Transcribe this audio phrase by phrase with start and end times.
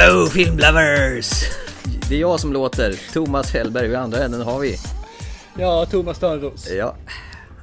[0.00, 1.30] Hello filmlovers!
[2.08, 4.76] Det är jag som låter, Thomas Hellberg, och i andra änden har vi...
[5.58, 6.70] Ja, Thomas Törnros.
[6.70, 6.96] Ja,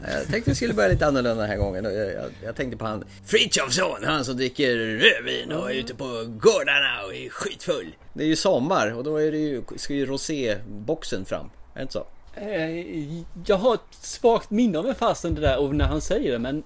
[0.07, 1.83] jag tänkte vi skulle börja lite annorlunda den här gången.
[1.83, 6.05] Jag, jag, jag tänkte på han Frithiofsson, han som dricker rödvin och är ute på
[6.27, 7.95] gårdarna och är skitfull.
[8.13, 11.49] Det är ju sommar och då är det ju, ska ju roséboxen fram.
[11.73, 12.05] Är det inte så?
[12.35, 16.31] Eh, jag har ett svagt minne av en fasen det där och när han säger
[16.31, 16.63] det, men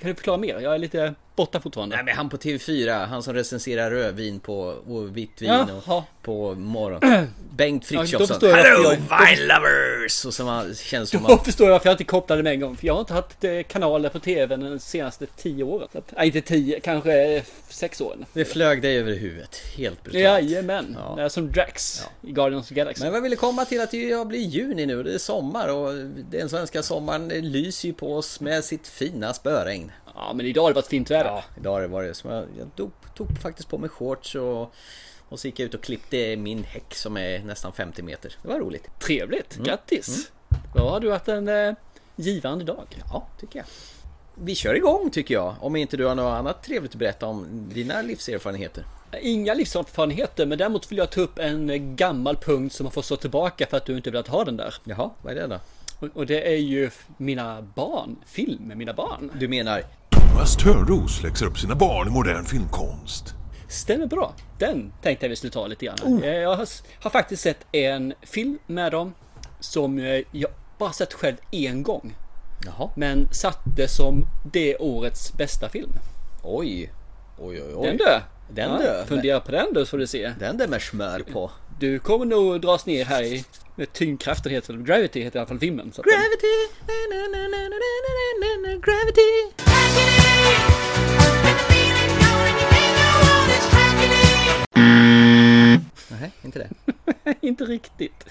[0.00, 0.60] kan du förklara mer?
[0.60, 1.96] Jag är lite borta fortfarande.
[1.96, 5.50] Nej men han på TV4, han som recenserar rödvin på, och vitt vin
[5.86, 7.00] och, på morgon.
[7.56, 8.38] Bengt Ja, Frithiofsson.
[8.42, 10.24] jag Hello jag- wine lovers!
[10.24, 11.44] Och som han känns som Då att...
[11.44, 12.76] förstår jag varför jag inte kopplade med en gång.
[12.76, 15.88] För jag har inte haft eh, kanaler på TV de senaste tio åren.
[15.92, 18.24] Så att, nej, inte tio, kanske eh, sex åren.
[18.32, 19.56] Det flög dig över huvudet.
[19.76, 20.22] Helt brutalt.
[20.24, 21.28] Jajamän, Ja.
[21.28, 23.04] som Drax i Guardians of the Galaxy.
[23.04, 25.94] Men vad ville komma till att det blir juni nu och det är sommar och
[26.30, 29.92] den svenska sommaren lyser ju på oss med sitt fina spöregn.
[30.20, 31.30] Ja, men idag har det varit fint väder.
[31.30, 34.72] Ja, idag har det varit som jag, jag tog, tog faktiskt på mig shorts och,
[35.28, 38.36] och så gick jag ut och klippte min häck som är nästan 50 meter.
[38.42, 38.88] Det var roligt.
[39.00, 39.66] Trevligt, Mm.
[39.66, 40.30] grattis!
[40.74, 41.72] Då har du haft en eh,
[42.16, 42.86] givande dag.
[43.12, 43.66] Ja, tycker jag.
[44.34, 47.46] Vi kör igång tycker jag, om inte du har något annat trevligt att berätta om
[47.74, 48.84] dina livserfarenheter.
[49.22, 53.16] Inga livserfarenheter, men däremot vill jag ta upp en gammal punkt som har fått stå
[53.16, 54.74] tillbaka för att du inte velat ha den där.
[54.84, 55.58] Jaha, vad är det då?
[56.14, 59.30] Och, det är ju mina barn, film med mina barn.
[59.38, 59.82] Du menar
[60.18, 63.34] Thomas Törnros läxar upp sina barn i modern filmkonst.
[63.68, 64.34] Stämmer bra.
[64.58, 65.96] Den tänkte jag vi skulle ta lite grann.
[66.04, 66.24] Oh.
[66.24, 66.68] Eh, Jag har,
[67.02, 69.14] har faktiskt sett en film med dem
[69.60, 72.14] som eh, jag bara sett själv en gång.
[72.66, 75.92] Jaha, Men satte som det årets bästa film.
[76.42, 76.92] oj.
[77.40, 77.86] Oj, oj, oj.
[77.86, 78.20] Den du!
[78.54, 79.04] Den du.
[79.06, 80.32] Fundera på den du så får du se.
[80.40, 81.50] Den där med smör på.
[81.80, 83.44] Du kommer nog dras ner här i
[83.76, 84.82] med tyngdkraften heter det.
[84.82, 85.92] Gravity heter i alla fall filmen.
[85.92, 86.14] Så att den-
[88.80, 89.57] Gravity,
[96.42, 96.94] inte det.
[97.40, 98.24] inte riktigt.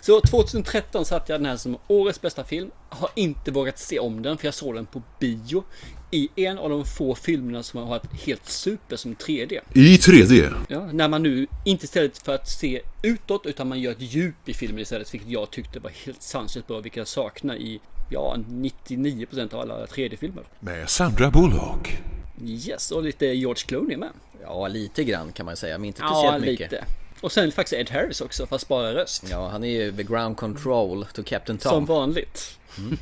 [0.00, 2.70] Så 2013 satte jag den här som årets bästa film.
[2.88, 5.64] Har inte vågat se om den för jag såg den på bio.
[6.10, 9.60] I en av de få filmerna som har varit helt super som 3D.
[9.74, 10.54] I 3D.
[10.68, 14.48] Ja, när man nu, inte istället för att se utåt, utan man gör ett djup
[14.48, 17.80] i filmen istället, vilket jag tyckte var helt sanslöst bra, vilket jag saknar i,
[18.10, 20.44] ja, 99% av alla 3D-filmer.
[20.60, 21.98] Med Sandra Bullock.
[22.44, 24.10] Yes, och lite George Clooney med.
[24.42, 26.72] Ja, lite grann kan man säga, men inte Ja, speciellt mycket.
[26.72, 26.84] lite.
[27.20, 29.24] Och sen faktiskt Ed Harris också, fast bara röst.
[29.30, 31.70] Ja, han är ju the ground control to Captain Tom.
[31.70, 32.58] Som vanligt.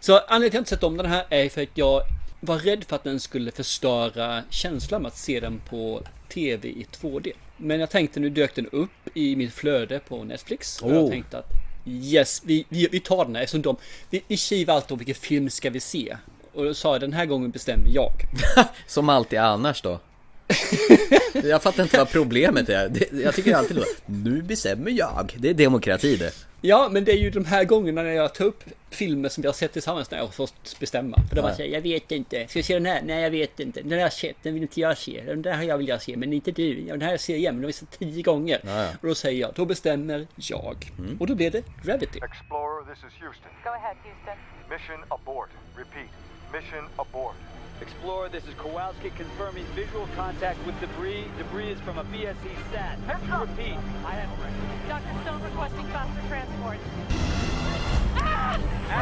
[0.00, 2.02] Så anledningen till att jag inte sett om den här är för att jag
[2.40, 6.86] var rädd för att den skulle förstöra känslan med att se den på TV i
[7.00, 7.32] 2D.
[7.56, 10.82] Men jag tänkte nu dök den upp i mitt flöde på Netflix.
[10.82, 11.10] Och jag Oh.
[11.10, 11.50] tänkte att
[11.86, 13.76] yes, vi, vi, vi tar den här eftersom de,
[14.10, 16.16] vi, vi kivar alltid om vilken film ska vi se.
[16.54, 18.12] Och då sa jag den här gången bestämmer jag.
[18.86, 20.00] Som alltid annars då.
[21.44, 22.92] Jag fattar inte vad problemet är.
[23.22, 25.34] Jag tycker alltid då, nu bestämmer jag.
[25.38, 26.32] Det är demokrati det.
[26.60, 29.48] Ja, men det är ju de här gångerna när jag tar upp filmer som vi
[29.48, 31.16] har sett tillsammans när jag har fått bestämma.
[31.28, 31.46] För då Ja.
[31.46, 32.46] var jag jag vet inte.
[32.48, 33.02] Ska jag se den här?
[33.04, 33.80] Nej, jag vet inte.
[33.82, 35.22] Den har jag sett, den vill inte jag se.
[35.26, 36.74] Den där har jag vill jag se, men inte du.
[36.82, 38.60] Den här ser jag igen, men den har vi sett tio gånger.
[38.64, 38.88] Ja, ja.
[39.00, 40.92] Och då säger jag, då bestämmer jag.
[41.18, 42.18] Och då blev det Gravity.
[42.22, 43.50] Explorer, this is Houston.
[43.64, 44.38] Go ahead, Houston.
[44.70, 45.48] Mission abort.
[45.76, 46.10] Repeat.
[46.52, 47.34] Mission abort.
[47.80, 51.24] Explorer, this is Kowalski confirming visual contact with debris.
[51.38, 52.98] Debris is from a BSE stat.
[53.06, 53.78] Repeat.
[54.04, 54.30] I have.
[54.88, 55.22] Dr.
[55.22, 56.78] Stone requesting faster transport.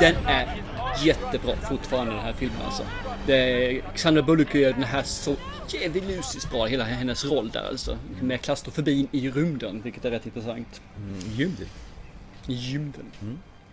[0.01, 0.63] Den är
[1.05, 2.83] jättebra fortfarande den här filmen alltså.
[3.27, 5.37] Det är, Sandra Bullock gör den här så
[5.69, 7.99] djävulusiskt bra, hela hennes roll där alltså.
[8.21, 10.81] Med klaustrofobin i rymden, vilket är rätt intressant.
[11.35, 11.69] Ljud.
[12.47, 13.13] I gymden.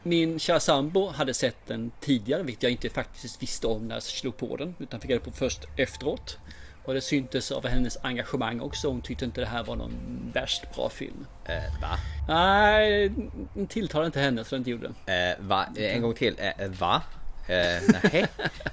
[0.03, 4.03] Min kära sambo hade sett den tidigare, vilket jag inte faktiskt visste om när jag
[4.03, 4.75] slog på den.
[4.79, 6.37] Utan fick reda på först efteråt.
[6.85, 8.87] Och det syntes av hennes engagemang också.
[8.87, 9.93] Hon tyckte inte det här var någon
[10.33, 11.25] värst bra film.
[11.45, 11.97] Eh, va?
[12.27, 13.11] Nej,
[13.53, 14.87] den tilltalade inte henne så den inte gjorde.
[14.87, 15.65] Eh, va?
[15.77, 16.35] Eh, En gång till.
[16.37, 17.01] Eh, va?
[17.47, 18.25] Eh, nej.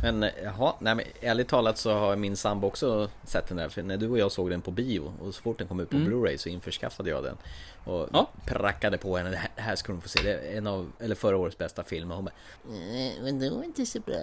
[0.02, 3.68] Men jaha, nej men ärligt talat så har min sambo också sett den där.
[3.68, 5.90] För när du och jag såg den på bio och så fort den kom ut
[5.90, 7.36] på Blu-ray så införskaffade jag den.
[7.84, 8.28] Och Ja.
[8.46, 9.30] prackade på henne.
[9.30, 10.22] Det här, det här ska du få se.
[10.22, 12.14] Det är en av, eller förra årets bästa filmer.
[12.14, 12.34] Hon bara,
[12.64, 14.16] "Eh, men det var inte så bra.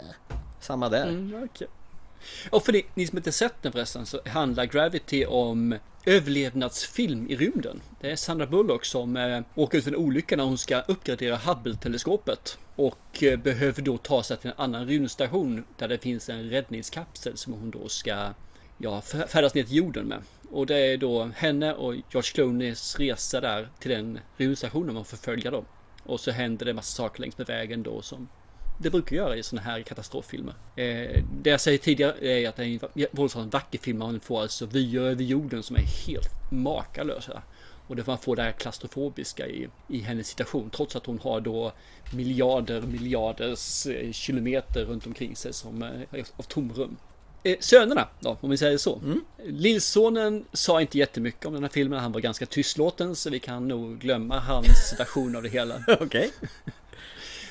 [0.60, 1.08] Samma där.
[1.08, 1.68] Mm, okej.
[2.50, 5.76] Och för ni, ni som inte sett den förresten så handlar Gravity om
[6.06, 7.82] överlevnadsfilm i rymden.
[8.02, 11.38] Det är Sandra Bullock som eh, åker ut för en olycka när hon ska uppgradera
[11.38, 12.58] Hubble-teleskopet.
[12.76, 17.38] Och eh, behöver då ta sig till en annan rymdstation där det finns en räddningskapsel
[17.38, 18.34] som hon då ska
[18.78, 20.22] ja, färdas ner till jorden med.
[20.52, 25.18] Och det är då henne och George Clooneys resa där till den rymdstationen man får
[25.18, 25.66] följa då.
[26.04, 28.28] Och så händer det en massa saker längs med vägen då som
[28.78, 30.54] det brukar göra i sådana här katastroffilmer.
[30.76, 33.98] Eh, det jag säger tidigare är att det är en våldsamt vacker film.
[33.98, 37.42] Man får alltså vyer över jorden som är helt makalösa.
[37.88, 40.70] Och det man får det här klaustrofobiska i, i hennes situation.
[40.70, 41.72] Trots att hon har då
[42.14, 46.98] miljarder, miljarders eh, kilometer runt omkring sig som eh, av tomrum.
[47.44, 48.96] Eh, sönerna då, om vi säger så.
[48.96, 49.24] Mm.
[49.46, 52.00] Lillsonen sa inte jättemycket om den här filmen.
[52.00, 55.84] Han var ganska tystlåten så vi kan nog glömma hans version av det hela.
[56.00, 56.32] Okej.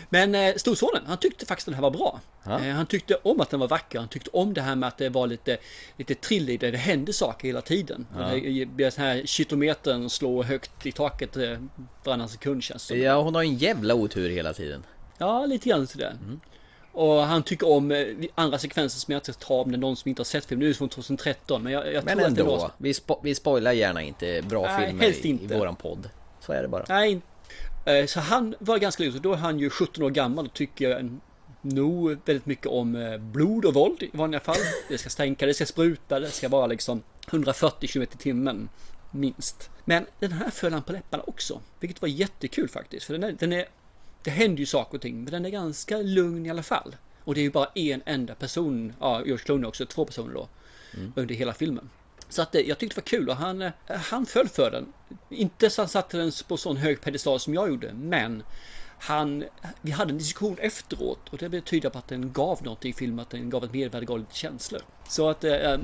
[0.09, 2.21] Men eh, storsonen, han tyckte faktiskt den här var bra.
[2.47, 3.99] Eh, han tyckte om att den var vacker.
[3.99, 5.57] Han tyckte om det här med att det var lite,
[5.97, 6.71] lite trill i det.
[6.71, 8.07] Det hände saker hela tiden.
[8.17, 8.29] Ja.
[8.77, 11.59] Den här kytometern slår högt i taket eh,
[12.05, 14.85] varannan sekund känns det Ja, hon har en jävla otur hela tiden.
[15.19, 16.17] Ja, lite grann sådär.
[16.23, 16.41] Mm.
[16.93, 19.97] Och han tycker om eh, andra sekvenser som jag inte tar om det är någon
[19.97, 20.61] som inte har sett filmen.
[20.61, 22.71] Nu är det från 2013 men jag, jag men tror ändå, att det var...
[22.79, 26.11] vi, spo vi spoilar gärna inte bra Nej, filmer i, i våran podd.
[26.41, 26.85] Så är det bara.
[26.89, 27.21] Nej,
[28.07, 29.23] så han var ganska lycklig.
[29.23, 31.11] Då är han ju 17 år gammal och tycker
[31.75, 34.57] nog väldigt mycket om eh, blod och våld i vanliga fall.
[34.89, 38.69] Det ska stänka, det ska spruta, det ska vara liksom 140 km i timmen
[39.11, 39.71] minst.
[39.85, 43.07] Men den här föll han på läpparna också, vilket var jättekul faktiskt.
[43.07, 43.67] För den är, den är,
[44.23, 46.97] det händer ju saker och ting, men den är ganska lugn i alla fall.
[47.25, 50.49] Och det är ju bara en enda person, ja, George Clooney också, två personer då,
[50.95, 51.13] mm.
[51.17, 51.91] under hela filmen.
[52.29, 54.93] Så att eh, jag tyckte det var kul och han, eh, han föll för den.
[55.31, 58.43] Inte så han satte den på sån hög pedestal som jag gjorde, men
[58.99, 59.45] han,
[59.81, 63.21] vi hade en diskussion efteråt och det betyder på att den gav någonting i filmen,
[63.21, 64.81] att den gav ett mervärde, gav lite känslor.
[65.09, 65.79] Så att eh, eh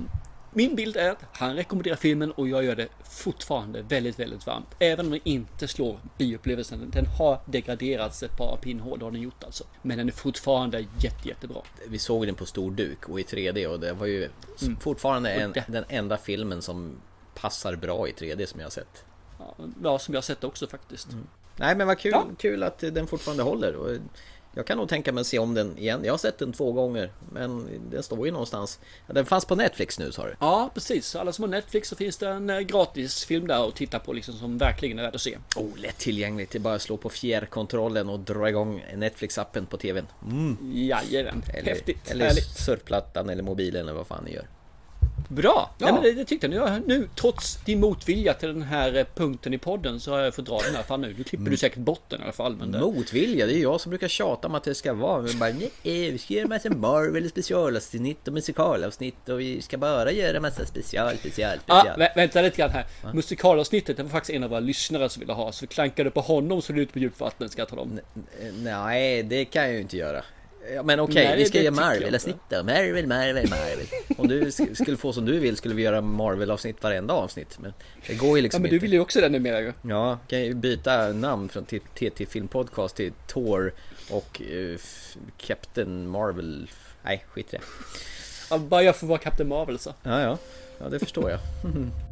[0.53, 4.67] min bild är att han rekommenderar filmen och jag gör det fortfarande väldigt, väldigt varmt.
[4.79, 6.91] Även om den inte slår bioupplevelsen.
[6.91, 9.65] Den har degraderats ett par pinnhål, det har den gjort alltså.
[9.83, 11.63] Men den är fortfarande jätte, jättebra.
[11.89, 14.29] Vi såg den på stor duk och i 3D och det var ju
[14.63, 14.77] mm.
[14.77, 16.97] fortfarande en, den enda filmen som
[17.35, 19.05] passar bra i 3D som jag har sett.
[19.83, 21.13] Ja, som jag har sett också faktiskt.
[21.13, 21.27] Mm.
[21.57, 22.27] Nej men vad kul, ja.
[22.39, 23.77] kul att den fortfarande håller.
[23.77, 23.97] Och
[24.55, 26.05] jag kan nog tänka mig att se om den igen.
[26.05, 28.81] Jag har sett den två gånger, men den står ju någonstans.
[29.07, 30.35] Den fanns på Netflix nu sa du?
[30.41, 31.17] Ja, precis.
[31.17, 34.35] Alla som har Netflix så finns det en eh, gratisfilm där att titta på liksom
[34.35, 35.39] som verkligen är värd att se.
[35.57, 36.53] Oh, lättillgängligt.
[36.53, 40.07] Det är bara att slå på fjärrkontrollen och dra igång Netflix-appen på TVn.
[40.27, 40.57] Mm.
[40.75, 42.11] Jajamän, eller, häftigt.
[42.11, 42.59] Eller Härligt.
[42.59, 44.47] surfplattan eller mobilen eller vad fan ni gör.
[45.33, 45.71] Bra!
[45.79, 45.87] Ja.
[45.87, 46.73] Nej, men det, det tyckte jag.
[46.73, 50.35] Nu, nu, trots din motvilja till den här eh, punkten i podden så har jag
[50.35, 51.15] fått dra den här fan nu.
[51.19, 52.57] Nu klipper du säkert bort den i alla fall.
[52.57, 52.79] Men det...
[52.79, 53.47] Motvilja?
[53.47, 55.23] Det är jag som brukar tjata om att det ska vara.
[55.23, 60.13] Men bara, nej, vi ska göra massa Marvel specialavsnitt och musikalavsnitt och vi ska bara
[60.13, 61.89] göra massa special, special, special.
[61.89, 62.87] Ah, vä vänta lite grann här.
[63.03, 63.11] Va?
[63.15, 65.53] Musikalavsnittet, det var faktiskt en av våra lyssnare som ville ha.
[65.53, 68.01] Så vi klankade på honom så du ute på djupvattnet ska jag tala om.
[68.63, 70.25] Nej, det kan jag ju inte göra.
[70.71, 72.57] Ja, men okej, okay, vi ska göra Marvel-avsnitt då.
[72.57, 73.87] Marvel, Marvel, Marvel.
[74.17, 77.59] Om du skulle få som du vill skulle vi göra Marvel-avsnitt varenda avsnitt.
[77.59, 77.73] Men
[78.07, 79.73] det går ju liksom Ja, men du vill ju också det numera ju.
[79.83, 83.73] Ja, kan ju byta namn från TT Film Podcast till Thor
[84.11, 84.77] och uh,
[85.37, 86.71] Captain Marvel.
[87.03, 87.57] Nej, skit i
[88.51, 88.59] det.
[88.59, 89.95] Bara jag får vara Captain Marvel så.
[90.03, 90.39] Ja, ja.
[90.79, 91.41] Ja, det förstår jag.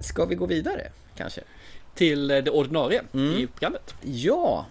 [0.00, 1.40] Ska vi gå vidare kanske?
[1.94, 3.36] Till det ordinarie mm.
[3.36, 3.94] i programmet.
[4.02, 4.66] Ja,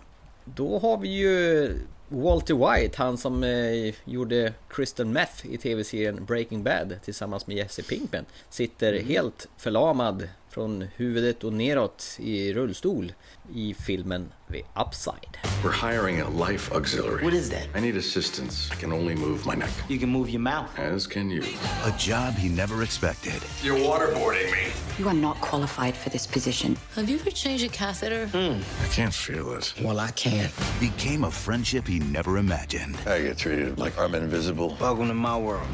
[0.45, 1.69] då har vi ju
[2.09, 7.83] Walter White, han som eh, gjorde Crystal Meth i tv-serien Breaking Bad tillsammans med Jesse
[7.83, 8.25] Pinkman.
[8.49, 9.07] Sitter mm.
[9.07, 13.13] helt förlamad från huvudet och neråt i rullstol
[13.55, 15.37] i filmen The Upside.
[15.63, 17.23] We're hiring a life auxiliary.
[17.23, 17.67] What is that?
[17.75, 18.73] I need assistance.
[18.73, 19.69] I can only move my neck.
[19.89, 20.79] You can move your mouth.
[20.79, 21.43] As can you.
[21.85, 23.41] A job he never expected.
[23.63, 24.71] You're waterboarding me.
[24.97, 26.75] You are not qualified for this position.
[26.95, 28.27] Have you ever changed a catheter?
[28.33, 28.63] Mm.
[28.85, 29.73] I can't feel it.
[29.83, 30.49] Well, I can.
[30.79, 32.95] Became a friendship he never imagined.
[33.05, 34.75] I get treated like I'm invisible.
[34.79, 35.67] Welcome to my world.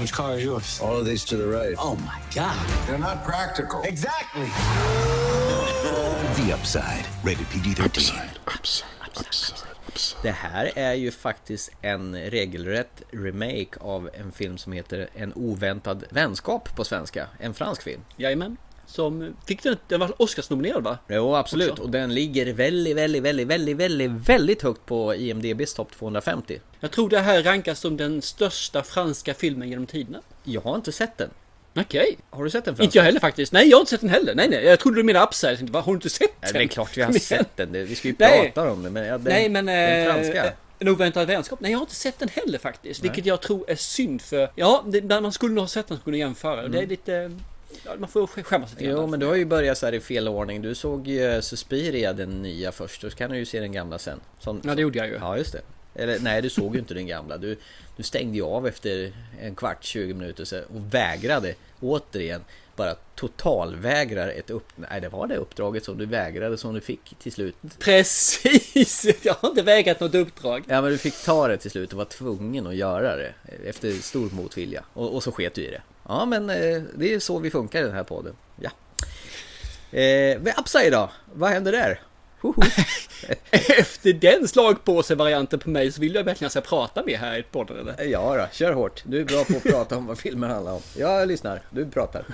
[0.00, 0.80] Which car is yours?
[0.82, 1.76] All of these to the right.
[1.78, 2.66] Oh my god.
[2.86, 3.82] They're not practical.
[3.84, 4.46] Exactly.
[6.36, 7.06] The Upside.
[7.24, 7.86] Rated PG-13.
[7.86, 10.22] Upside, upside, upside, upside.
[10.22, 16.04] Det här är ju faktiskt en regelrätt remake av en film som heter En oväntad
[16.10, 17.26] vänskap på svenska.
[17.38, 18.00] En fransk film.
[18.16, 18.56] Jajamän.
[18.94, 20.98] Som fick den, den var Oscarsnominerad va?
[21.08, 21.82] Jo absolut Också.
[21.82, 26.60] och den ligger väldigt, väldigt, väldigt, väldigt, väldigt, väldigt högt på IMDBs topp 250.
[26.80, 30.20] Jag tror det här rankas som den största franska filmen genom tiderna.
[30.44, 31.30] Jag har inte sett den.
[31.76, 32.18] Okej.
[32.30, 32.76] Har du sett den?
[32.76, 32.84] Franska?
[32.84, 33.52] Inte jag heller faktiskt.
[33.52, 34.34] Nej, jag har inte sett den heller.
[34.34, 34.64] Nej, nej.
[34.64, 35.70] Jag trodde du menade Upside.
[35.72, 36.50] Jag har du inte sett den?
[36.52, 37.72] Nej, det är klart jag har sett den.
[37.72, 38.52] Vi ska ju nej.
[38.54, 38.92] prata om den.
[38.92, 39.66] Men, ja, den, nej, men...
[39.66, 40.44] Den franska.
[40.44, 41.60] Eh, en oväntad vänskap?
[41.60, 43.02] Nej, jag har inte sett den heller faktiskt.
[43.02, 43.10] Nej.
[43.10, 44.50] Vilket jag tror är synd för...
[44.54, 46.60] Ja, det, man skulle nog ha sett den kunna jämföra.
[46.60, 46.72] Mm.
[46.72, 47.30] Det är lite...
[47.98, 50.62] Man får skämmas lite Jo, men du har ju börjat så här i fel ordning.
[50.62, 53.02] Du såg ju Suspiria, den nya först.
[53.02, 54.20] Då kan du ju se den gamla sen.
[54.40, 55.14] Som, ja, det gjorde jag ju.
[55.14, 55.60] Ja, just det.
[55.94, 57.36] Eller nej, du såg ju inte den gamla.
[57.38, 57.56] Du,
[57.96, 62.40] du stängde ju av efter en kvart, 20 minuter så- och vägrade återigen.
[62.76, 64.66] Bara totalvägrar ett upp...
[64.76, 67.54] Nej, det var det uppdraget som du vägrade som du fick till slut.
[67.78, 69.06] Precis!
[69.22, 70.64] Jag har inte vägrat något uppdrag.
[70.68, 73.34] Ja, men du fick ta det till slut och var tvungen att göra det.
[73.66, 74.84] Efter stor motvilja.
[74.92, 75.82] Och, och så sket du i det.
[76.08, 78.36] Ja, men eh, det är så vi funkar i den här podden.
[78.60, 78.70] Ja.
[79.98, 81.10] Eh, Upside då?
[81.34, 82.00] Vad händer där?
[83.50, 87.42] Efter den slagpåse-varianten på mig så vill jag verkligen att jag prata med här i
[87.42, 88.04] podden eller?
[88.04, 89.02] Ja då, kör hårt.
[89.04, 90.80] Du är bra på att prata om vad filmen handlar om.
[90.96, 92.24] Jag lyssnar, du pratar.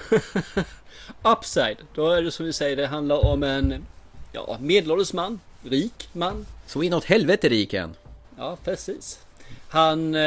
[1.22, 3.84] Upside, då är det som vi säger, det handlar om en
[4.32, 6.46] ja, medelålders man, rik man.
[6.66, 7.94] Så inåt helvete rik än.
[8.38, 9.18] Ja, precis.
[9.72, 10.20] Han eh,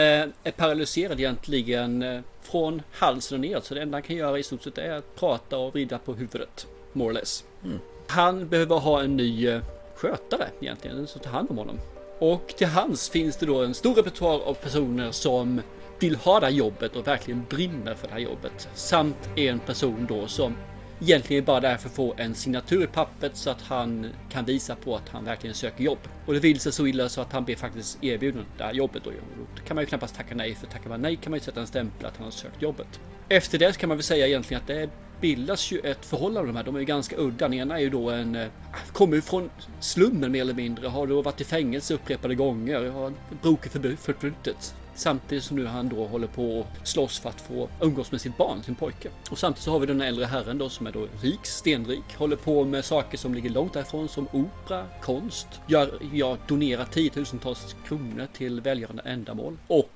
[0.43, 3.65] är paralyserad egentligen eh, från halsen och neråt.
[3.65, 6.13] Så det enda han kan göra i stort sett är att prata och vrida på
[6.13, 6.67] huvudet.
[6.93, 7.43] More or less.
[7.63, 7.79] Mm.
[8.07, 9.62] Han behöver ha en ny eh,
[9.95, 11.79] skötare egentligen, en som tar hand om honom.
[12.19, 15.62] Och till hans finns det då en stor repertoar av personer som
[16.00, 18.69] vill ha det här jobbet och verkligen brinner för det här jobbet.
[18.73, 20.55] Samt en person då som
[21.03, 24.75] egentligen bara där för att få en signatur i pappret så att han kan visa
[24.75, 26.00] på att han verkligen söker jobb.
[26.25, 29.03] Och det vill sig så illa så att han blir faktiskt erbjuden det här jobbet.
[29.03, 29.12] Då.
[29.55, 31.62] Då kan man ju knappast tacka nej, för tackar man nej kan man ju sätta
[31.62, 33.00] en stämpel att han har sökt jobbet.
[33.29, 34.89] Efter det kan man väl säga egentligen att det
[35.22, 36.63] bildas ju ett förhållande med de här.
[36.65, 37.48] De är ju ganska udda.
[37.48, 38.36] Den ena är ju då en...
[38.36, 38.48] Eh,
[38.93, 40.88] kommer ju från slummen mer eller mindre.
[40.88, 42.89] Har då varit i fängelse upprepade gånger.
[42.89, 44.75] Har brokigt förflutet.
[44.95, 48.38] Samtidigt som nu han då håller på att slåss för att få umgås med sitt
[48.38, 49.09] barn, sin pojke.
[49.31, 52.15] Och samtidigt så har vi den äldre herren då som är då rik, stenrik.
[52.17, 55.47] Håller på med saker som ligger långt därifrån som opera, konst.
[55.67, 59.57] Gör, ja, donerar tiotusentals kronor till välgörande ändamål.
[59.67, 59.89] Och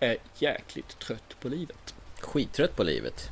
[0.00, 1.94] är jäkligt trött på livet.
[2.20, 3.30] Skittrött på livet.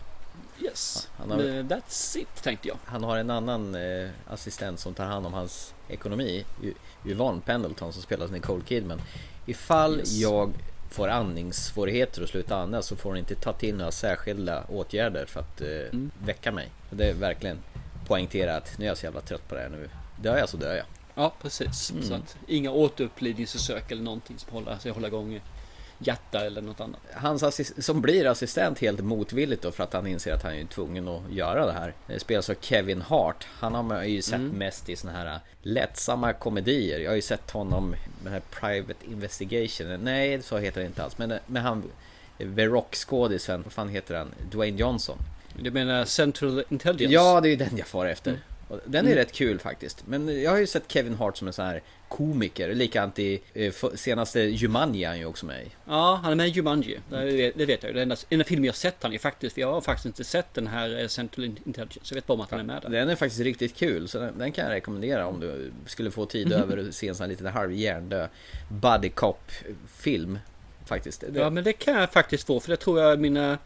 [0.63, 2.77] Yes, Han har- Men that's it tänkte jag.
[2.85, 6.45] Han har en annan eh, assistent som tar hand om hans ekonomi.
[7.07, 9.01] Yvonne Pendleton som spelas Nicole Kidman.
[9.47, 10.13] Ifall Yes.
[10.13, 10.51] jag
[10.91, 15.41] får andningssvårigheter och slutar andas så får hon inte ta till några särskilda åtgärder för
[15.41, 16.69] att eh, väcka mig.
[16.91, 17.59] Och Det är verkligen
[18.07, 19.91] poängtera att nu är jag så jävla trött på det här nu.
[20.23, 20.87] Dör jag så dör jag.
[21.15, 21.91] Ja, precis.
[21.91, 22.03] Mm.
[22.03, 25.41] Så att inga återupplivningsförsök eller någonting som håller, alltså hålla igång
[26.03, 27.01] hjärta eller något annat.
[27.15, 30.65] Hans assist- som blir assistent helt motvilligt då för att han inser att han är
[30.65, 31.95] tvungen att göra det här.
[32.07, 33.47] Det spelas av Kevin Hart.
[33.51, 34.51] Han har man ju sett Mm.
[34.59, 36.99] mest i såna här lättsamma komedier.
[37.01, 40.01] Jag har ju sett honom med den här Private Investigation.
[40.05, 41.19] Nej, så heter det inte alls.
[41.19, 41.83] Men, men han
[42.39, 44.35] The Rock-skådisen, vad fan heter han?
[44.51, 45.19] Dwayne Johnson.
[45.63, 47.15] Du menar Central Intelligence?
[47.15, 48.39] Ja, det är ju den jag far efter.
[48.71, 49.19] Och Den är Mm.
[49.19, 50.07] rätt kul faktiskt.
[50.07, 52.75] Men jag har ju sett Kevin Hart som en sån här komiker.
[52.75, 55.69] Likadant i eh, senaste Jumanji är han ju också med i.
[55.87, 57.01] Ja, han är med i Jumanji.
[57.11, 57.95] Det vet, det vet jag ju.
[57.97, 60.55] Det enda, enda filmen jag sett han är faktiskt, för jag har faktiskt inte sett
[60.55, 62.01] den här eh, Central Intelligence.
[62.05, 62.89] Jag vet bara om att han är med där.
[62.91, 66.27] Den är faktiskt riktigt kul, så den, den kan jag rekommendera om du skulle få
[66.27, 66.57] tid Mhm.
[66.63, 68.29] över att se en sån här lite halv hjärndö
[68.69, 69.51] buddy cop
[69.97, 70.39] film.
[70.91, 71.25] Faktiskt.
[71.35, 73.59] Ja, men det kan jag faktiskt få, för det tror jag mina,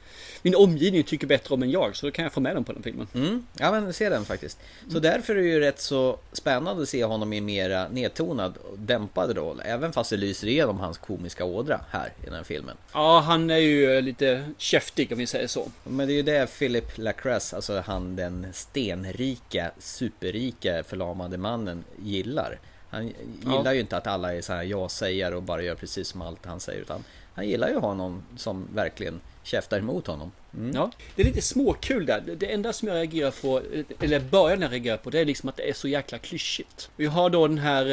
[0.43, 1.97] min omgivning tycker bättre om än jag.
[1.97, 3.07] Så då kan jag få med dem på den filmen.
[3.15, 4.59] Mm, ja men se den faktiskt.
[4.83, 5.03] Så Mm.
[5.03, 9.37] därför är det ju rätt så spännande att se honom i mera nedtonad och dämpad
[9.37, 9.63] roll.
[9.65, 12.77] Även fast det lyser igenom hans komiska ådra här i den här filmen.
[12.93, 15.69] Ja, han är ju lite käftig om vi säger så.
[15.85, 22.59] Men det är ju det Philip Lacresse, alltså han den stenrika, superrika, förlamade mannen gillar.
[22.95, 23.75] Han gillar Ja.
[23.75, 26.61] ju inte att alla är så här ja-sägare och bara gör precis som allt han
[26.61, 30.33] säger utan han gillar ju honom som verkligen käftar emot honom.
[30.55, 30.71] Mm.
[30.75, 32.23] Ja, det är lite småkul där.
[32.39, 33.63] Det- enda som jag reagerar på,
[34.01, 36.91] eller börjar när jag reagerar på, det är liksom att det är så jäkla klyschigt.
[36.97, 37.87] Vi har då den här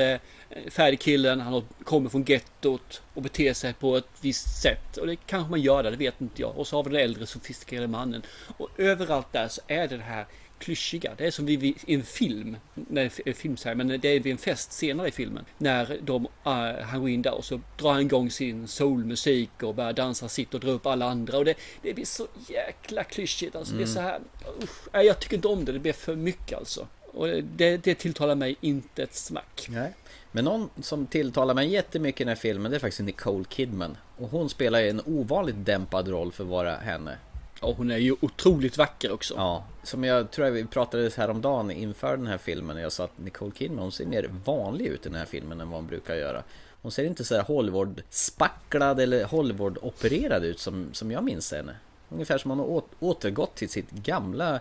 [0.49, 4.97] eh, färdigkillen, han har- kommer från gettot och beter sig på ett visst sätt.
[4.97, 6.57] Och det kanske man gör där, det vet inte jag.
[6.57, 8.21] Och så har vi den äldre sofistikerade mannen.
[8.57, 10.25] Och överallt där så är det det här
[10.61, 11.11] klyschiga.
[11.17, 14.31] Det är som vid i en film, när är film här, men det är vid
[14.31, 15.45] en fest senare i filmen.
[15.57, 19.75] När de, uh, han går in där och så drar han igång sin soulmusik och
[19.75, 21.37] börjar dansa sitt och dra upp alla andra.
[21.37, 23.55] Och det, det blir så jäkla klyschigt.
[23.55, 23.93] Alltså det är Mm.
[23.93, 24.19] så här,
[24.63, 25.71] usch, nej, jag tycker inte om det.
[25.71, 26.87] Det blir för mycket alltså.
[27.13, 29.67] Och det, det tilltalar mig inte ett smack.
[29.69, 29.93] Nej.
[30.31, 33.97] Men någon som tilltalar mig jättemycket i den här filmen det är faktiskt Nicole Kidman.
[34.17, 37.17] Och hon spelar en ovanligt dämpad roll för att vara henne.
[37.63, 39.33] Ja, hon är ju otroligt vacker också.
[39.37, 42.77] Ja, som jag tror vi pratade häromdagen inför den här filmen.
[42.77, 45.69] Jag sa att Nicole Kidman hon ser mer vanlig ut i den här filmen än
[45.69, 46.43] vad hon brukar göra.
[46.81, 51.75] Hon ser inte så här Hollywood-spacklad eller Hollywood-opererad ut som, som jag minns henne.
[52.09, 54.59] Ungefär som hon har återgått till sitt gamla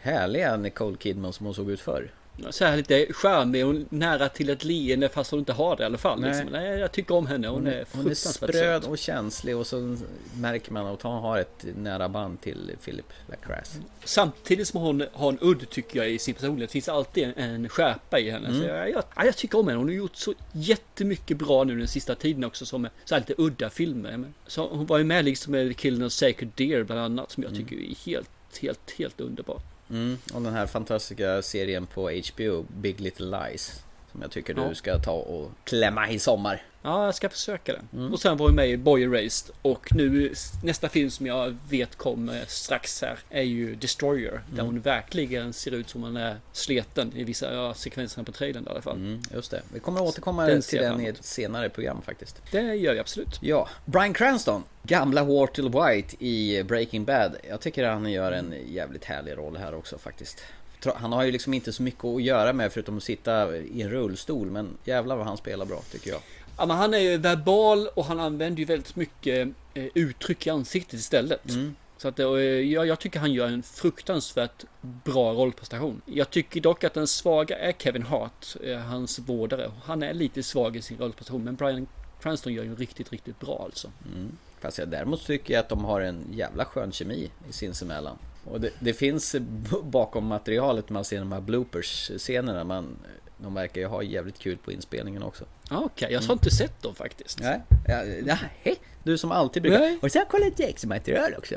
[0.00, 2.10] härliga Nicole Kidman som hon såg ut förr.
[2.50, 5.86] Så här lite charmig och nära till ett leende fast hon inte har det i
[5.86, 6.20] alla fall.
[6.20, 6.30] Nej.
[6.30, 6.48] Liksom.
[6.52, 7.48] Nej, jag tycker om henne.
[7.48, 9.96] Hon, Hon är hon är spröd och känslig och så
[10.34, 13.78] märker man att hon har ett nära band till Philip Lacrasse.
[14.04, 16.70] Samtidigt som hon har en udd tycker jag i sin personlighet.
[16.70, 18.48] Det finns alltid en, en skärpa i henne.
[18.48, 18.68] Så Mm.
[18.76, 19.78] jag, jag, ja, jag tycker om henne.
[19.78, 22.66] Hon har gjort så jättemycket bra nu den sista tiden också.
[22.66, 24.24] Som så här lite udda filmer.
[24.46, 27.30] Så hon var ju med liksom med Killing of Sacred Deer bland annat.
[27.30, 28.30] Som jag tycker är helt,
[28.60, 29.60] helt, helt underbar.
[29.90, 30.18] Mm.
[30.34, 33.82] Och den här fantastiska serien på HBO, Big Little Lies.
[34.12, 34.68] Som jag tycker Ja.
[34.68, 36.62] du ska ta och klämma i sommar.
[36.82, 37.96] Ja, jag ska försöka det.
[37.98, 38.12] Mm.
[38.12, 39.54] Och sen var jag med i Boy Erased.
[39.62, 40.32] Och nu
[40.64, 44.30] nästa film som jag vet kommer strax här är ju Destroyer.
[44.32, 44.66] Där Mm.
[44.66, 48.82] hon verkligen ser ut som hon är sleten i vissa sekvenser på trailern i alla
[48.82, 48.96] fall.
[48.96, 49.62] Mm, just det.
[49.72, 52.42] Vi kommer återkomma Den till den i ett senare program faktiskt.
[52.50, 53.38] Det gör jag absolut.
[53.42, 55.62] Ja, Bryan Cranston, gamla Walter
[55.92, 57.36] White i Breaking Bad.
[57.48, 60.42] Jag tycker han gör en jävligt härlig roll här också faktiskt.
[60.86, 63.90] Han har ju liksom inte så mycket att göra med förutom att sitta i en
[63.90, 66.20] rullstol, men jävlar vad han spelar bra tycker jag.
[66.56, 70.50] Ja, men han är ju verbal och han använder ju väldigt mycket eh, uttryck i
[70.50, 71.50] ansiktet istället.
[71.50, 71.74] Mm.
[71.98, 76.02] Så att, eh, jag, jag tycker han gör en fruktansvärt bra rollprestation.
[76.06, 79.70] Jag tycker dock att den svaga är Kevin Hart, eh, hans vårdare.
[79.84, 81.86] Han är lite svag i sin rollprestation, men Brian
[82.20, 83.90] Cranston gör ju riktigt, riktigt bra alltså.
[84.14, 84.36] Mm.
[84.60, 88.18] Fast jag däremot tycker jag att de har en jävla skön kemi i sinsemellan.
[88.50, 89.36] Och det, det finns
[89.82, 92.64] bakom materialet man ser de här bloopers-scenerna.
[92.64, 92.96] Man,
[93.36, 95.44] de verkar ju ha jävligt kul på inspelningen också.
[95.70, 97.40] Ja, Okej, jag har inte sett dem faktiskt.
[97.40, 98.76] Nej, ja, ja, hej.
[99.02, 99.78] Du som alltid brukar...
[99.78, 99.98] Nej.
[100.02, 101.54] Och så har jag kollat Jackson-material också.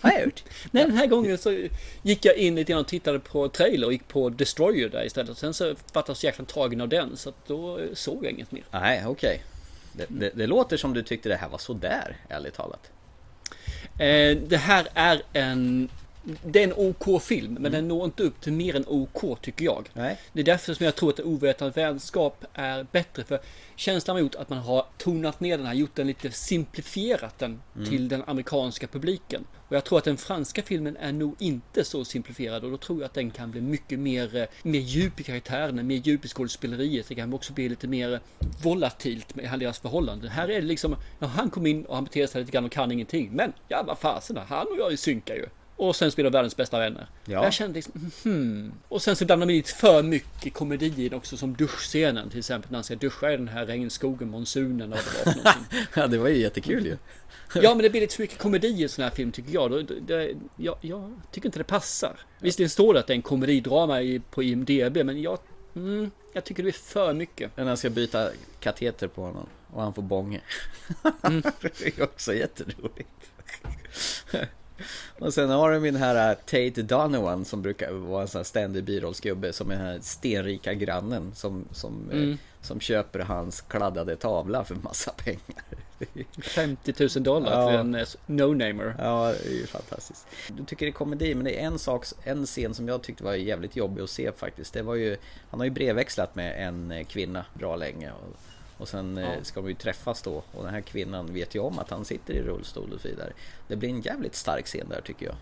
[0.00, 0.44] Har jag gjort.
[0.70, 1.66] Nej, den här gången så
[2.02, 5.38] gick jag in lite grann och tittade på trailer och gick på Destroyer där istället.
[5.38, 8.32] Sen så vart jag så jäkla tagen av den så att då eh, såg jag
[8.32, 8.64] inget mer.
[8.70, 9.42] Nej, okej.
[9.92, 12.90] Det, det, det låter som du tyckte det här var sådär, ärligt talat.
[13.98, 15.88] Eh, det här är en...
[16.44, 19.64] Det är en OK film, men den når inte upp till mer än OK tycker
[19.64, 19.88] jag.
[19.92, 20.18] Nej.
[20.32, 23.24] Det är därför som jag tror att ovetande vänskap är bättre.
[23.24, 23.40] För
[23.76, 27.60] känslan har gjort att man har tonat ner den här, gjort den lite simplifierat den
[27.76, 27.88] Mm.
[27.88, 29.44] till den amerikanska publiken.
[29.68, 32.98] Och jag tror att den franska filmen är nog inte så simplifierad och då tror
[33.00, 36.28] jag att den kan bli mycket mer, eh, mer djup i karaktärerna, mer djup i
[36.28, 37.08] skådespeleriet.
[37.08, 38.20] Det kan också bli lite mer
[38.62, 40.28] volatilt med deras förhållande.
[40.28, 42.72] Här är det liksom, ja, han kom in och han beter sig lite grann och
[42.72, 43.30] kan ingenting.
[43.32, 45.46] Men ja, vad fasen, han och jag synkar ju.
[45.76, 47.06] Och sen spelar världens bästa vänner.
[47.24, 47.44] Ja.
[47.44, 48.72] Jag kände liksom, hmm.
[48.88, 52.70] Och sen så blandar de in lite för mycket komedi också som duschscenen till exempel
[52.70, 55.54] när han ska duscha i den här regnskogen, monsunen och vad det var.
[56.02, 56.96] Ja, det var ju jättekul ju.
[57.54, 59.70] Ja men det blir lite för mycket komedi i en sån här film tycker jag.
[59.70, 60.76] Det, det, jag.
[60.80, 62.16] Jag tycker inte det passar.
[62.38, 65.38] Visserligen står det att det är en komedidrama i, på IMDB men jag,
[65.76, 67.56] mm, jag tycker det blir för mycket.
[67.56, 68.30] När han ska byta
[68.60, 70.40] kateter på honom och han får bånge.
[71.22, 71.42] Mm.
[71.60, 73.08] det är också jätteroligt.
[75.18, 78.38] Och sen har de ju den här äh, Tate Donovan som brukar vara en sån
[78.38, 82.38] här ständig birollsgubbe som är den här stenrika grannen som, som, eh, Mm.
[82.60, 85.64] som köper hans kladdade tavla för massa pengar.
[86.42, 87.68] 50 000 dollar Ja.
[87.68, 88.94] för en eh, no-namer.
[88.98, 90.26] Ja, det är ju fantastiskt.
[90.48, 93.24] Du tycker det är komedi, men det är en sak, en scen som jag tyckte
[93.24, 94.72] var jävligt jobbig att se faktiskt.
[94.74, 95.16] Det var ju,
[95.50, 98.10] han har ju brevväxlat med en eh, kvinna bra länge.
[98.12, 98.36] Och,
[98.82, 99.44] och sen eh, Ja.
[99.44, 100.42] ska de ju träffas då.
[100.52, 103.32] Och den här kvinnan vet ju om att han sitter i rullstol och så vidare.
[103.68, 105.34] Det blir en jävligt stark scen där tycker jag.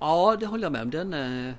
[0.00, 0.90] Ja, det håller jag med om.
[0.90, 1.14] Den,
[1.48, 1.54] eh,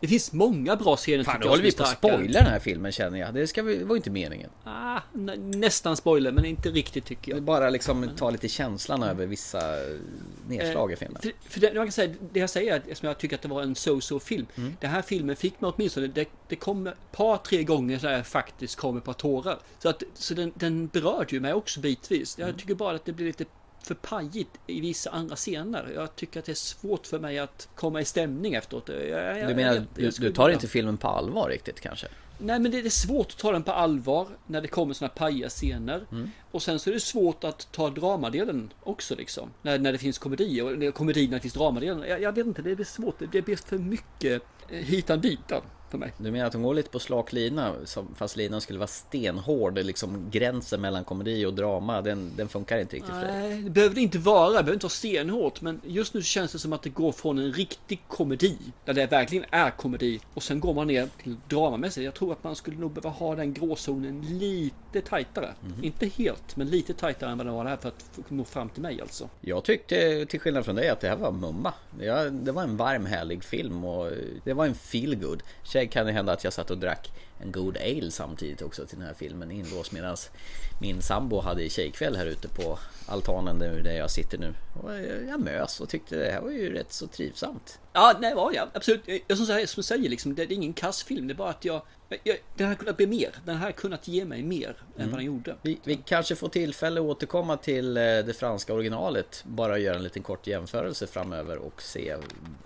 [0.00, 2.92] det finns många bra scener Fan, nu håller vi på att spoila den här filmen
[2.92, 3.34] känner jag.
[3.34, 4.50] Det ska vi, det var inte meningen.
[4.64, 7.42] Ah, nä- nästan spoiler, men inte riktigt tycker jag.
[7.42, 9.98] bara liksom ta lite känslan över vissa eh,
[10.48, 11.22] nedslag i filmen.
[11.22, 13.62] För, för det, jag kan säga, det jag säger eftersom jag tycker att det var
[13.62, 14.46] en so-so film.
[14.54, 14.76] Mm.
[14.80, 18.26] Den här filmen fick mig åtminstone, det, det kom ett par, tre gånger så jag
[18.26, 19.58] faktiskt kom ett par tårar.
[19.78, 22.38] Så, att, så den, den berörde ju mig också bitvis.
[22.38, 22.48] Mm.
[22.48, 23.44] Jag tycker bara att det blir lite
[23.86, 25.92] för pajigt i vissa andra scener.
[25.94, 28.88] Jag tycker att det är svårt för mig att komma i stämning efteråt.
[28.88, 32.06] Jag, jag, Du menar, jag- du, du tar inte filmen på allvar riktigt kanske?
[32.38, 35.48] Nej men det är svårt att ta den på allvar när det kommer såna pajiga
[35.48, 36.06] scener.
[36.12, 36.30] Mm.
[36.50, 39.50] Och sen så är det svårt att ta dramadelen också liksom.
[39.62, 42.04] När, när det finns komedi och när komedi när det finns dramadelen.
[42.08, 43.14] Jag, jag vet inte, det blir svårt.
[43.32, 46.12] Det blir för mycket eh, hitan ditan för mig.
[46.16, 47.74] Du menar att hon går lite på slak lina
[48.16, 49.78] fast linan skulle vara stenhård?
[49.78, 53.48] Liksom gränsen mellan komedi och drama, den, den funkar inte riktigt för dig?
[53.48, 54.48] Nej, det behöver det inte vara.
[54.48, 55.60] Det behöver inte vara stenhårt.
[55.60, 59.06] Men just nu känns det som att det går från en riktig komedi, där det
[59.06, 62.04] verkligen är komedi, och sen går man ner till dramamässigt.
[62.04, 65.54] Jag tror att man skulle nog behöva ha den gråzonen lite tajtare.
[65.60, 65.84] Mhm.
[65.84, 68.82] Inte helt, men lite tajtare än vad den var här för att nå fram till
[68.82, 69.28] mig alltså.
[69.40, 71.72] Jag tyckte till skillnad från dig att det här var mumma.
[72.00, 74.10] Ja, det var en varm härlig film och
[74.44, 75.16] det var en feel
[75.82, 78.98] Sen kan det hända att jag satt och drack en god ale samtidigt också till
[78.98, 80.16] den här filmen inlåst medan
[80.80, 84.54] min sambo hade tjejkväll här ute på altanen där där jag sitter nu.
[84.82, 84.90] Och
[85.28, 87.78] jag mös och tyckte det här var ju rätt så trivsamt.
[87.92, 89.02] Ja, nej, ja, ja absolut.
[89.26, 91.26] Jag som säger, som säger liksom, det, det är ingen kass film.
[91.28, 91.82] Det är bara att jag,
[92.24, 93.30] Jag- Den hade kunnat bli mer.
[93.44, 95.56] Den hade kunnat ge mig mer än vad den gjorde.
[95.62, 99.42] Vi, vi kanske får tillfälle att återkomma till eh, det franska originalet.
[99.46, 102.16] Bara göra en liten kort jämförelse framöver och se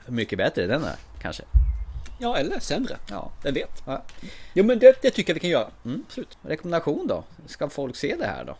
[0.06, 0.96] hur mycket bättre den är.
[1.22, 1.42] Kanske.
[2.18, 2.98] Ja, eller sämre.
[3.10, 3.32] Ja.
[3.42, 3.82] Vem vet?
[3.86, 4.02] Ja.
[4.54, 5.70] Jo, men det, det tycker jag vi kan göra.
[6.06, 6.38] Absolut.
[6.42, 7.24] Rekommendation då?
[7.46, 8.56] Ska folk se det här då?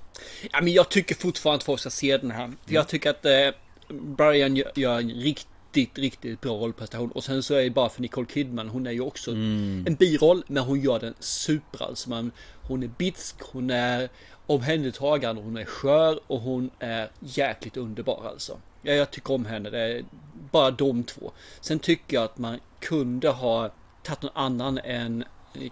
[0.52, 2.52] Ja, men jag tycker fortfarande att folk ska se den här.
[2.66, 3.48] Jag tycker att eh,
[3.88, 7.10] Brian gör, gör en riktigt, riktigt bra rollprestation.
[7.10, 8.68] Och sen så är det bara för Nicole Kidman.
[8.68, 12.10] Hon är ju också en biroll, men hon gör den super alltså.
[12.10, 12.30] Man,
[12.62, 14.08] hon är bitsk, hon är
[14.46, 18.58] omhändertagande, hon är skör och hon är jäkligt underbar alltså.
[18.86, 19.70] Ja, jag tycker om henne.
[19.70, 20.04] Det är
[20.50, 21.32] bara de två.
[21.60, 23.70] Sen tycker jag att man kunde ha
[24.02, 25.24] tagit någon annan än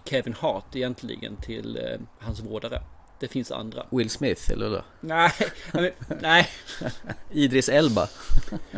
[0.05, 2.81] Kevin Hart egentligen till eh, hans vårdare.
[3.19, 3.85] Det finns andra.
[3.91, 4.81] Will Smith, eller då?
[5.01, 5.31] Nej,
[5.73, 6.47] men, nej.
[7.31, 8.07] Idris Elba.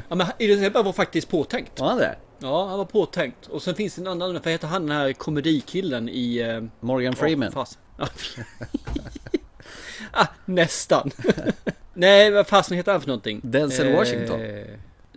[0.10, 1.80] Ja, men Idris Elba var faktiskt påtänkt.
[1.80, 2.16] Var han det?
[2.40, 3.48] Ja, han var påtänkt.
[3.48, 6.38] Och sen finns det en annan, vad heter han den här komedikillen i...
[6.38, 7.52] eh, Morgan Freeman.
[8.00, 8.08] Ja.
[10.12, 11.12] ah, nästan.
[12.00, 13.40] Nej, vad fasen heter han för någonting?
[13.44, 14.40] Denzel Washington.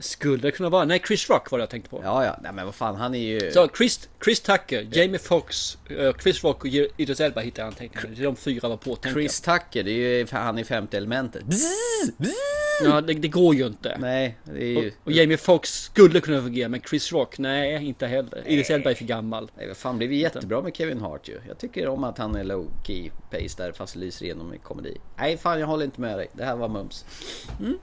[0.00, 0.84] Skulle det kunna vara?
[0.84, 2.00] Nej, Chris Rock var det jag tänkte på.
[2.04, 2.38] Ja, ja.
[2.42, 3.52] Nej, men vad fan, han är ju...
[3.52, 8.22] Så Chris, Chris Tucker, Jamie Foxx, eh, Chris Rock och Idris Elba hittade jag anteckningar.
[8.22, 9.20] De fyra var påtänkta.
[9.20, 11.42] Chris Tucker, det är ju han i femte elementet.
[12.84, 13.96] Ja, det, det går ju inte.
[14.00, 14.92] Nej, det är Och, ju...
[15.04, 18.42] och Jamie Foxx skulle kunna fungera, men Chris Rock, nej, inte heller.
[18.46, 19.50] Idris Elba är för gammal.
[19.56, 21.40] Nej, vad fan, det blir jättebra med Kevin Hart ju.
[21.48, 24.96] Jag tycker om att han är low key pace där fast lyser igenom i komedi.
[25.18, 26.30] Nej, fan jag håller inte med dig.
[26.32, 27.04] Det här var mums.
[27.60, 27.78] Mm.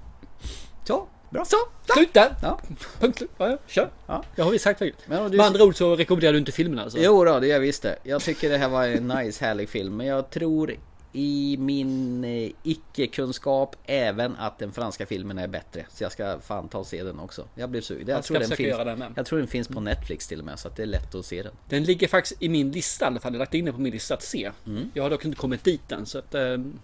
[0.88, 1.46] Så, bra.
[1.46, 1.56] Så,
[1.94, 2.36] slut där!
[2.42, 2.60] Ja.
[3.00, 3.22] Punkt.
[3.38, 3.90] Ja, ja, kör.
[4.08, 4.24] Ja.
[4.36, 4.96] Jag har vi sagt förut.
[5.06, 6.98] Men du- Med andra ord så rekommenderar du inte filmen alltså?
[7.02, 7.98] Jo då, det gör jag visst det.
[8.04, 9.98] Jag tycker det här var en nice, härlig film.
[9.98, 10.76] Men jag tror
[11.14, 15.86] i min eh, icke-kunskap även att den franska filmen är bättre.
[15.90, 17.48] Så jag ska fan ta och se den också.
[17.56, 18.08] Jag blir sugen.
[18.08, 20.60] Jag, tror den finns, den jag tror den finns på Netflix till och med.
[20.60, 21.52] Så att det är lätt att se den.
[21.70, 23.34] Den ligger faktiskt i min lista i alla fall.
[23.34, 24.52] Jag har lagt in den på min lista att se.
[24.66, 24.92] Mm.
[24.94, 26.06] Jag har dock inte kommit dit än.
[26.06, 26.42] Så att, eh,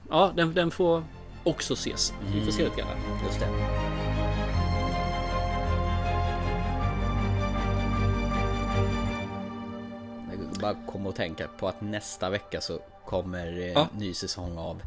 [0.10, 1.03] ja, den, den får
[1.43, 2.13] också ses.
[2.34, 2.88] Vi får se lite grann.
[3.27, 4.12] Just det.
[10.63, 13.88] Bara kom att tänka på att nästa vecka så kommer eh, Ja.
[13.97, 14.82] ny säsong av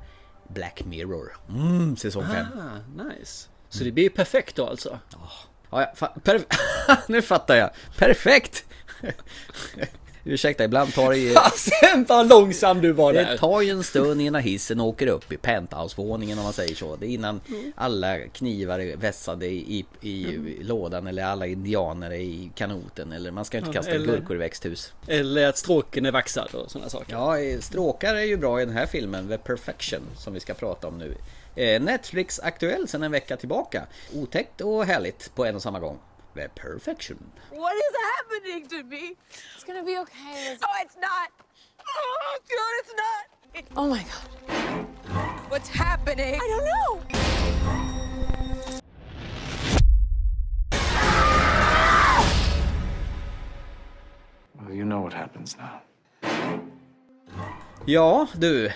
[0.48, 1.36] Black Mirror.
[1.48, 2.46] Mm, säsong 5.
[2.58, 3.48] Ah, nice.
[3.68, 4.98] Så det blir perfekt då alltså?
[5.12, 5.28] Ja,
[5.70, 6.44] ja, fa-
[7.08, 7.70] nu fattar jag.
[7.98, 8.64] Perfekt!
[10.28, 11.30] Ursäkta, ibland tar det ju...
[11.34, 13.36] Fasen vad långsam du var Det där!
[13.36, 16.96] tar ju en stund innan hissen åker upp i penthouse-våningen om man säger så.
[16.96, 17.72] Det är innan Mm.
[17.76, 23.12] alla knivar är vässade i, i, i lådan eller alla indianer är i kanoten.
[23.12, 24.92] Eller man ska inte kasta eller- gurkor i växthus.
[25.06, 27.12] Eller att stråken är vaxad och sådana saker.
[27.12, 30.54] Ja, eh, stråkar är ju bra i den här filmen, The Perfection, som vi ska
[30.54, 31.14] prata om nu.
[31.54, 33.86] Eh, Netflix aktuell sedan en vecka tillbaka.
[34.14, 35.98] Otäckt och härligt på en och samma gång.
[36.36, 37.32] The Perfection.
[37.48, 39.16] What is happening to me?
[39.54, 40.58] It's gonna be okay.
[40.60, 41.30] No, oh, it's not.
[41.80, 43.26] Oh, God, it's not.
[43.74, 44.28] Oh my god.
[45.48, 46.34] What's happening?
[46.34, 47.00] I don't know.
[54.60, 55.80] Well, you know what happens now.
[57.86, 58.68] Ja, du.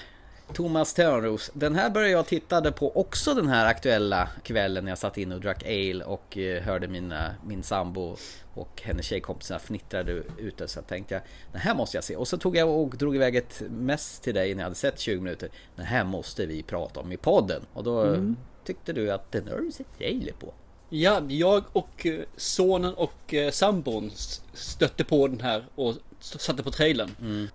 [0.55, 1.51] Thomas Törnros.
[1.55, 5.33] Den här började jag tittade på också den här aktuella kvällen när jag satt in
[5.33, 8.17] och drack ale och eh, hörde mina, min sambo
[8.55, 12.17] och hennes tjejkompisar fnittrade ute så jag tänkte jag den här måste jag se.
[12.17, 14.99] Och så tog jag och drog iväg ett mess till dig när jag hade sett
[14.99, 15.49] 20 minuter.
[15.77, 17.63] Den här måste vi prata om i podden.
[17.73, 18.37] Och då Mm.
[18.65, 20.53] tyckte du att den har du sett trailer på.
[20.89, 24.11] Ja, jag och eh, sonen och eh, sambon
[24.53, 27.11] stötte på den här och satte på trailern.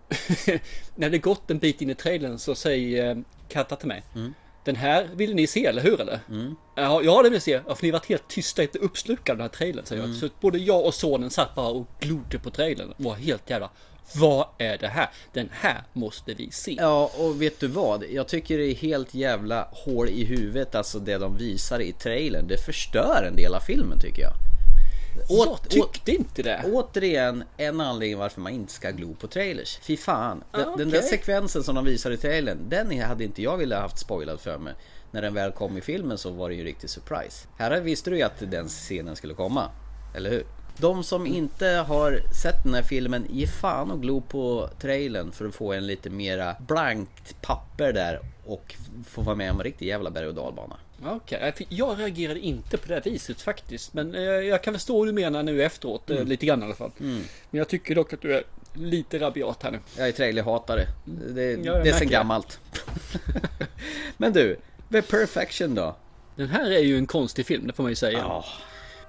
[0.95, 3.17] När det gått en bit in i trailern så säger eh,
[3.49, 4.04] Katta till mig.
[4.63, 6.01] Den här vill ni se, eller hur?
[6.01, 6.19] Eller?
[6.75, 7.62] Ja, ja, det vill jag se.
[7.67, 10.15] Ja, för ni har varit helt tysta, inte uppslukade av den här trailern, säger jag.
[10.15, 13.69] Så både jag och sonen satt bara och glodde på trailern och var helt jävla...
[14.15, 15.10] Vad är det här?
[15.34, 16.78] Den här måste vi se.
[16.80, 18.04] Ja, och vet du vad?
[18.04, 22.47] Jag tycker det är helt jävla hål i huvudet, alltså det de visar i trailern.
[22.47, 24.34] Det förstör en del av filmen tycker jag.
[25.30, 26.63] Jag tyckte inte det.
[26.73, 29.80] Återigen, en anledning varför man inte ska glo på trailers.
[29.82, 30.43] Fy fan.
[30.51, 33.82] Den, Ah, den där sekvensen som de visar i trailern, den hade inte jag velat
[33.82, 34.73] haft spoilad för mig.
[35.12, 37.47] När den väl kom i filmen så var det ju en riktig surprise.
[37.58, 39.69] Här visste du ju att den scenen skulle komma.
[40.15, 40.43] Eller hur?
[40.78, 45.45] De som inte har sett den här filmen, ge fan och glo på trailern för
[45.45, 48.75] att få en lite mera blankt papper där och
[49.08, 50.75] få vara med om en riktig jävla berg och dalbana.
[51.04, 53.94] Okej, för jag reagerade inte på det viset faktiskt.
[53.94, 56.76] Men eh, jag kan förstå hur du menar nu efteråt, eh, lite grann i alla
[56.76, 56.92] fall.
[56.98, 59.80] Men jag tycker dock att du är lite rabiat här nu.
[59.98, 60.88] Jag är trailerhatare.
[61.06, 62.60] Det, jag det är sen gammalt.
[64.18, 64.58] Men du,
[64.92, 65.96] The Perfection då?
[66.36, 68.18] Den här är ju en konstig film, det får man ju säga.
[68.18, 68.46] Ja.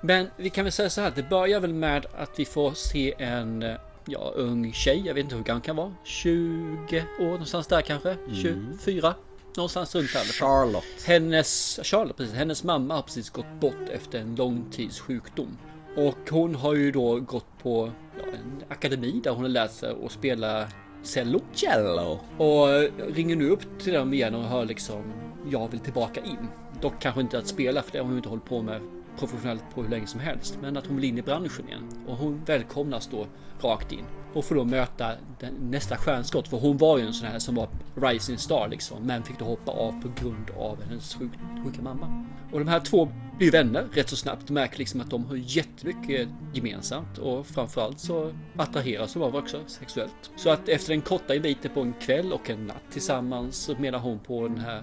[0.01, 3.15] Men vi kan väl säga så här, det börjar väl med att vi får se
[3.19, 5.03] en eh, ja, ung tjej.
[5.07, 5.95] Jag vet inte hur gammal kan vara.
[6.05, 8.17] 20 år någonstans där kanske.
[8.43, 9.15] 24.
[9.57, 10.25] Någonstans runt fall.
[10.25, 11.05] Charlotte.
[11.07, 15.59] Hennes, Charlotte, precis, hennes mamma har precis gått bort efter en lång tids sjukdom.
[15.97, 19.95] Och hon har ju då gått på ja, en akademi där hon har lärt sig
[20.05, 20.69] att spela
[21.03, 21.41] cello.
[21.53, 22.21] Cello.
[22.39, 22.67] Och
[23.15, 25.13] ringer nu upp till dem igen och hör liksom
[25.51, 26.49] jag vill tillbaka in.
[26.81, 28.81] Dock kanske inte att spela för det har hon inte hållit på med
[29.19, 30.59] professionellt på hur länge som helst.
[30.63, 31.89] Men att hon vill in i branschen igen.
[32.07, 33.27] Och hon välkomnas då
[33.65, 34.05] rakt in.
[34.35, 36.49] Och får då möta den, nästa stjärnskott.
[36.49, 39.03] För hon var ju en sån här som var rising star liksom.
[39.03, 41.33] Men fick då hoppa av på grund av hennes sjuk,
[41.65, 42.27] sjuka mamma.
[42.53, 44.51] Och de här två blir vänner rätt så snabbt.
[44.51, 47.19] Märker liksom att de har jättemycket gemensamt.
[47.19, 50.31] Och framförallt så attraheras de av också sexuellt.
[50.37, 53.99] Så att efter en korta inviten på en kväll och en natt tillsammans så menar
[53.99, 54.83] hon på den här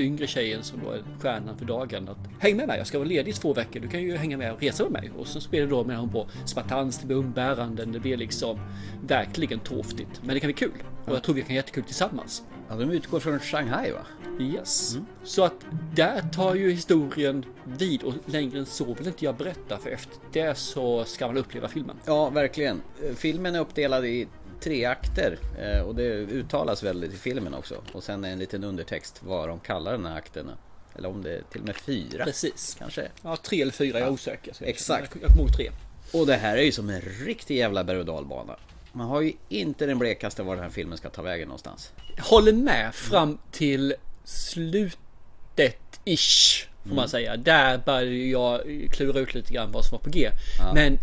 [0.00, 3.08] yngre tjejen som då är stjärnan för dagen att häng med mig, jag ska vara
[3.08, 5.10] ledig i två veckor, du kan ju hänga med och resa med mig.
[5.18, 8.60] Och så spelar då med hon på spartans, det blir umbäranden, det blir liksom
[9.06, 10.20] verkligen torftigt.
[10.22, 10.82] Men det kan bli kul.
[11.06, 12.42] Och jag tror vi kan ha jättekul tillsammans.
[12.68, 14.06] Ja, de utgår från Shanghai va?
[14.40, 14.98] Yes.
[15.22, 19.78] Så att där tar ju historien vid och längre än så vill inte jag berätta
[19.78, 21.96] för efter det så ska man uppleva filmen.
[22.04, 22.82] Ja, verkligen.
[23.16, 24.28] Filmen är uppdelad i
[24.60, 27.74] tre akter eh, och det uttalas väldigt i filmen också.
[27.92, 30.52] Och sen en liten undertext vad de kallar den här akterna.
[30.96, 32.24] Eller om det är till och med fyra.
[32.24, 32.76] Precis.
[32.78, 33.08] Kanske.
[33.22, 34.54] Ja, tre eller fyra, jag är osäker.
[34.58, 35.16] Jag- Exakt.
[35.20, 35.70] Jag, kommer ihåg tre.
[36.12, 38.56] Och det här är ju som en riktig jävla berg och dalbana.
[38.92, 41.92] Man har ju inte den blekaste var den här filmen ska ta vägen någonstans.
[42.16, 43.94] Jag håller med fram till
[44.24, 46.66] slutet ish.
[46.88, 47.36] Får man säga.
[47.36, 48.60] Där började jag
[48.92, 50.30] klura ut lite grann vad som var på G.
[50.58, 50.74] Ja.
[50.74, 50.98] Men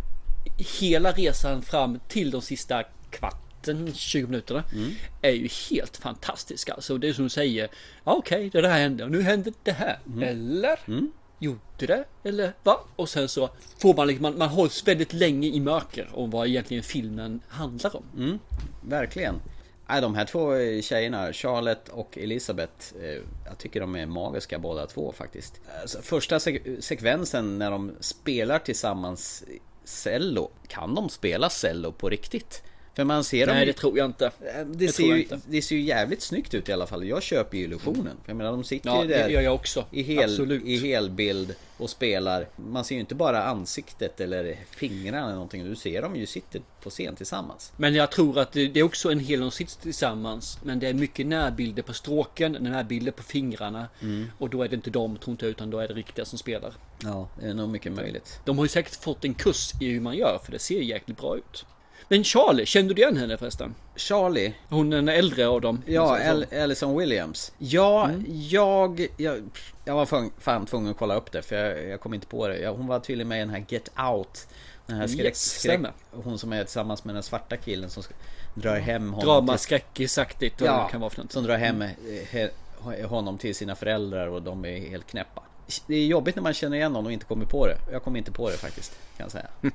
[0.80, 2.84] hela resan fram till de sista
[3.76, 4.64] kvarten, 20 minuterna
[5.22, 6.70] är ju helt fantastisk.
[6.70, 7.70] Alltså det är som du säger.
[8.04, 10.00] ja, Okej, det där hände och nu hände det här.
[10.24, 10.80] Eller?
[11.40, 12.04] Gjorde det?
[12.24, 12.80] Eller va?
[12.96, 16.48] Och sen så får man liksom, man, man hålls väldigt länge i mörker om vad
[16.48, 18.04] egentligen filmen handlar om.
[18.82, 19.36] Verkligen.
[19.90, 24.60] Nej, de här två eh, tjejerna, Charlotte och Elisabeth, eh, jag tycker de är magiska
[24.60, 25.62] båda två faktiskt.
[25.82, 29.44] Alltså, första sek- sekvensen när de spelar tillsammans
[29.84, 32.64] cello, kan de spela cello på riktigt?
[32.98, 34.32] För man ser dem Nej, ju- det tror jag inte.
[34.40, 35.40] Det, Det ser ju, inte.
[35.48, 37.08] det ser ju jävligt snyggt ut i alla fall.
[37.08, 38.18] Jag köper ju illusionen.
[38.24, 39.86] För jag menar de sitter Ja, ju där jag också.
[39.92, 40.64] I, hel, Absolut.
[40.66, 42.48] i helbild och spelar.
[42.56, 45.64] Man ser ju inte bara ansiktet eller fingrarna eller någonting.
[45.70, 47.72] Du ser dem ju sitter på scen tillsammans.
[47.78, 50.60] Men jag tror att det det är också en hel de sitter tillsammans.
[50.64, 53.88] Men det är mycket närbilder på stråken, närbilder på fingrarna.
[54.02, 54.26] Mm.
[54.38, 56.74] Och då är det inte de, tror inte utan då är det riktiga som spelar.
[57.04, 58.40] Ja, det är nog mycket möjligt.
[58.46, 61.18] De har ju säkert fått en kurs i hur man gör, för det ser jäkligt
[61.18, 61.66] bra ut.
[62.10, 63.76] Men Charlie, kände du igen henne förresten?
[63.96, 64.54] Charlie?
[64.70, 65.82] Hon är den äldre av dem.
[65.86, 67.52] Ja, Al- Alison Williams.
[67.58, 68.24] Ja, Mm.
[68.28, 69.50] jag, jag...
[69.86, 72.48] Jag var fan, fan tvungen att kolla upp det för jag, jag kom inte på
[72.48, 72.68] det.
[72.68, 74.48] Hon var tydligen med i den här Get Out.
[74.86, 75.80] Den här skräck, Yes, skräck.
[76.12, 78.04] Hon som är tillsammans med den svarta killen som
[78.54, 79.26] drar hem honom.
[79.28, 81.32] Drama, skräckisaktigt, Ja, kan vara för något.
[81.32, 81.90] som drar hem eh,
[82.30, 82.50] he,
[83.06, 85.42] honom till sina föräldrar och de är helt knäppa.
[85.88, 87.78] Det är jobbigt när man känner igen någon och inte kommer på det.
[87.92, 89.48] Jag kom inte på det faktiskt, kan jag säga.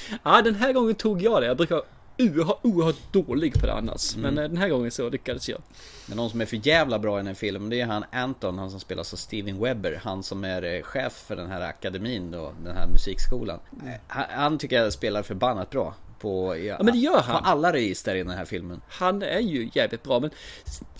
[0.22, 1.46] Ja, den här gången tog jag det.
[1.46, 4.16] Jag brukar vara oerhört, dålig på det annars.
[4.16, 4.34] Mm.
[4.34, 5.58] Men eh, den här gången så lyckades jag.
[6.06, 8.58] Men någon som är för jävla bra i den här filmen det är han Anton,
[8.58, 10.00] han som spelas av Steven Webber.
[10.04, 13.58] Han som är eh, chef för den här akademin då, den här musikskolan.
[13.86, 15.94] Eh, Han, han tycker jag spelar förbannat bra.
[16.22, 17.42] På, ja, men det gör han.
[17.42, 18.80] På alla register i den här filmen.
[18.88, 20.30] Han är ju jävligt bra men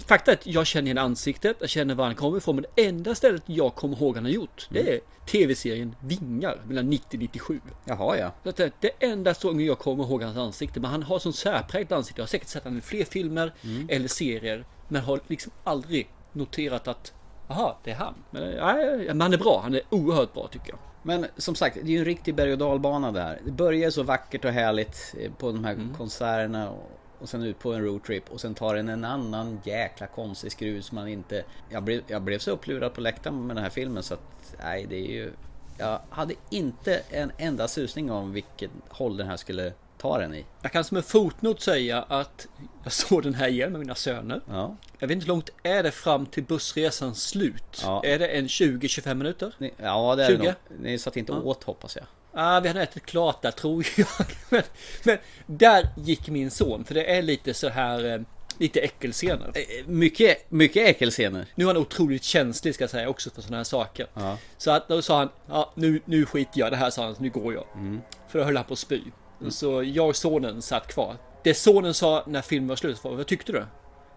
[0.06, 2.86] Fakta är att jag känner igen ansiktet, jag känner var han kommer ifrån men det
[2.86, 4.84] enda stället jag kommer ihåg han har gjort Mm.
[4.84, 8.32] Det är tv-serien Vingar mellan 90 97 Jaha ja.
[8.44, 11.92] Så det, det enda gången jag kommer ihåg hans ansikte men han har sån särpräglat
[11.92, 13.86] ansikte Jag har säkert sett honom i fler filmer Mm.
[13.90, 17.12] eller serier Men har liksom aldrig noterat att
[17.48, 18.14] Aha, det är han.
[18.30, 20.78] Men, nej, men han är bra, han är oerhört bra tycker jag.
[21.02, 23.40] Men som sagt, det är ju en riktig berg och dalbana där.
[23.44, 25.94] Det börjar så vackert och härligt eh, på de här Mm.
[25.94, 30.06] konserterna och, och sen ut på en roadtrip och sen tar den en annan jäkla
[30.06, 31.44] konstig skruv som man inte...
[31.70, 34.86] Jag blev, jag blev så upplurad på läktaren med den här filmen så att nej
[34.88, 35.32] det är ju...
[35.78, 40.44] Jag hade inte en enda susning om vilket håll den här skulle ta den i.
[40.62, 42.46] Jag kan som en fotnot säga att
[42.84, 44.40] jag såg den här igen med mina söner.
[44.48, 44.76] Ja.
[44.98, 47.80] Jag vet inte hur långt är det fram till bussresans slut?
[47.82, 48.04] Ja.
[48.04, 49.54] Är det en 20-25 minuter?
[49.58, 50.44] Ni, ja det är det 20?
[50.46, 50.54] nog.
[50.80, 51.38] Ni satt inte Ja.
[51.38, 52.04] åt hoppas jag.
[52.34, 54.06] Ah, vi hade ätit klart där tror jag.
[54.50, 54.62] Men,
[55.04, 58.20] men där gick min son, för det är lite så här, eh,
[58.58, 59.52] lite äckelscener.
[59.86, 61.46] Mycket, mycket äckelscener.
[61.54, 64.06] Nu är han otroligt känslig ska jag säga också för sådana här saker.
[64.14, 64.38] Ja.
[64.58, 67.16] Så att då sa han, ja nu, nu skiter jag i det här sa han,
[67.18, 67.64] nu går jag.
[67.74, 68.00] Mm.
[68.28, 69.00] För då höll han på att spy.
[69.50, 71.16] Så jag och sonen satt kvar.
[71.42, 73.64] Det sonen sa när filmen var slut var, vad tyckte du?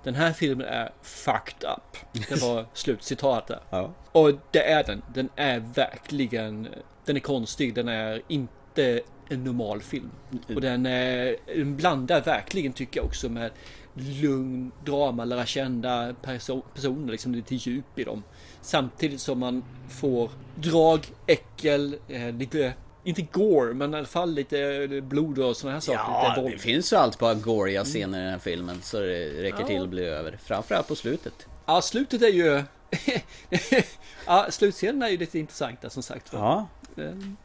[0.03, 1.97] Den här filmen är fucked up.
[2.29, 3.59] Det var slutcitat där.
[3.69, 3.93] Ja.
[4.11, 5.01] Och det är den.
[5.13, 6.67] Den är verkligen,
[7.05, 10.11] den är konstig, den är inte en normal film.
[10.55, 13.51] Och den, eh, den blandar verkligen tycker jag också med
[13.93, 18.23] lugn drama, lära känna perso personer, liksom lite djup i dem.
[18.61, 22.73] Samtidigt som man får drag, äckel, eh, lite
[23.06, 26.00] inte gore, men i alla fall lite blod och sådana här saker.
[26.44, 29.60] Ja, det finns ju allt bara goriga scener i den här filmen så det räcker
[29.62, 29.68] Ja.
[29.68, 30.38] till att bli över.
[30.44, 31.34] Framförallt på slutet.
[31.65, 32.63] Ja, slutet är ju...
[34.25, 36.34] ja, slutscenen är ju lite intressanta som sagt.
[36.34, 36.39] var.
[36.39, 36.67] Ja.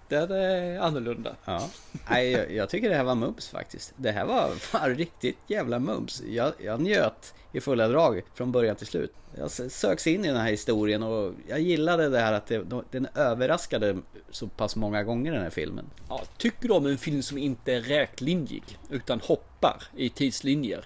[0.09, 1.37] Den, är annorlunda.
[1.45, 1.69] Ja.
[2.11, 3.93] Nej, jag, jag tycker det här var mums faktiskt.
[3.97, 6.23] Det här var fan riktigt jävla mums.
[6.29, 9.13] Jag, jag njöt i fulla drag från början till slut.
[9.39, 13.09] Jag söks in i den här historien och jag gillade det här att det, den
[13.15, 13.99] överraskade
[14.31, 15.87] så pass många gånger den här filmen.
[16.09, 20.85] Ja, tycker du om en film som inte är rätlinjig utan hoppar i tidslinjer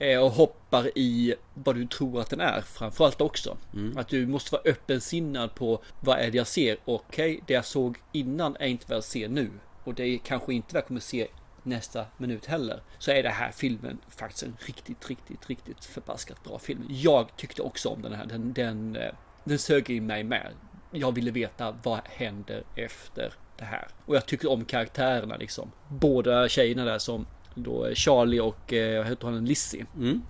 [0.00, 3.56] och hoppar i vad du tror att den är framförallt också.
[3.96, 6.76] Att du måste vara öppensinnad på vad är det jag ser.
[6.84, 9.50] Okej, det jag såg innan är inte vad jag ser nu
[9.88, 11.28] och det är kanske inte vad jag kommer se
[11.62, 12.82] nästa minut heller.
[12.98, 16.84] Så är det här filmen faktiskt en riktigt, riktigt, riktigt förbaskat bra film.
[16.88, 18.26] Jag tyckte också om den här.
[18.26, 19.12] Den, den, eh,
[19.44, 20.52] den sög in mig med.
[20.90, 23.88] Jag ville veta vad händer efter det här.
[24.06, 25.72] Och jag tyckte om karaktärerna liksom.
[25.88, 27.26] Båda tjejerna där som
[27.62, 29.86] då Charlie och eh, heter hon, Lizzie.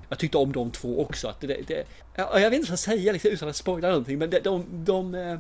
[0.09, 1.29] Jag tyckte om de två också.
[1.29, 3.89] Att det, det, ja, jag vet inte vad jag ska säga liksom, utan att spoila
[3.89, 4.19] någonting.
[4.19, 5.39] Men de, de, de, eh,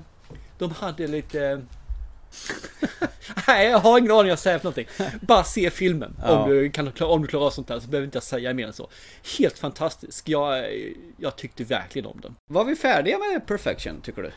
[0.59, 1.63] de hade lite...
[3.47, 4.87] Nej, jag har ingen aning vad jag säger för någonting.
[5.21, 6.17] Bara se filmen.
[6.23, 6.39] Ja.
[6.39, 8.67] Om, du kan, om du klarar av sånt här så behöver inte jag säga mer
[8.67, 8.89] än så.
[9.39, 10.29] Helt fantastisk.
[10.29, 10.65] Jag,
[11.17, 12.35] jag tyckte verkligen om den.
[12.51, 14.31] Var vi färdiga med Perfection tycker du?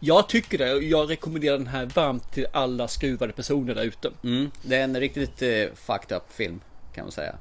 [0.00, 0.68] Jag tycker det.
[0.68, 4.10] Jag rekommenderar den här varmt till alla skruvade personer där ute.
[4.24, 6.60] Mm, det är en riktigt eh, fucked up film
[6.94, 7.36] kan man säga.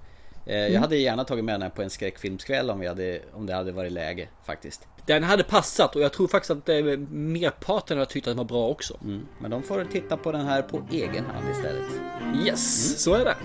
[0.45, 0.81] Eh, Jag Mm.
[0.81, 3.71] hade gärna tagit med den här på en skräckfilmskväll om, vi hade, om det hade
[3.71, 4.87] varit läge faktiskt.
[5.05, 6.75] Den hade passat och jag tror faktiskt att eh,
[7.09, 8.97] merparten har tyckt att den var bra också.
[9.03, 9.25] Mm.
[9.41, 11.91] Men de får titta på den här på egen hand istället.
[12.47, 13.35] Yes, så är det.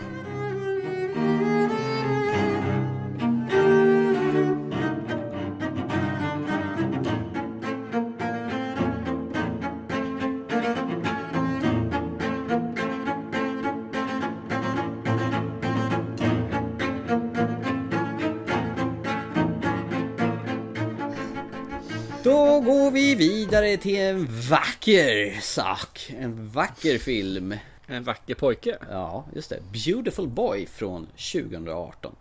[22.68, 26.11] Går vi vidare till en vacker sak.
[26.18, 27.54] En vacker film.
[27.87, 28.78] En vacker pojke.
[28.90, 29.61] Ja, just det.
[29.72, 32.16] Beautiful Boy från 2018.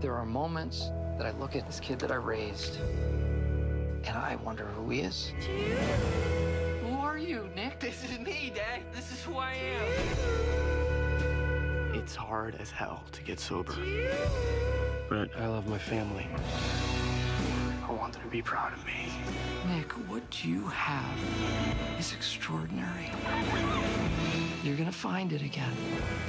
[0.00, 0.78] There are moments
[1.18, 2.80] that I look at this kid that I raised
[4.06, 5.32] and I wonder who he is.
[6.82, 7.80] Who are you, Nick?
[7.80, 8.80] This is me, Dad.
[8.94, 9.86] This is who I am.
[12.02, 13.74] It's hard as hell to get sober.
[15.08, 16.26] But I love my family.
[17.88, 19.12] I want them to be proud of me.
[19.76, 21.18] Nick, what you have
[21.98, 23.10] is extraordinary.
[24.64, 25.76] You're gonna find it again.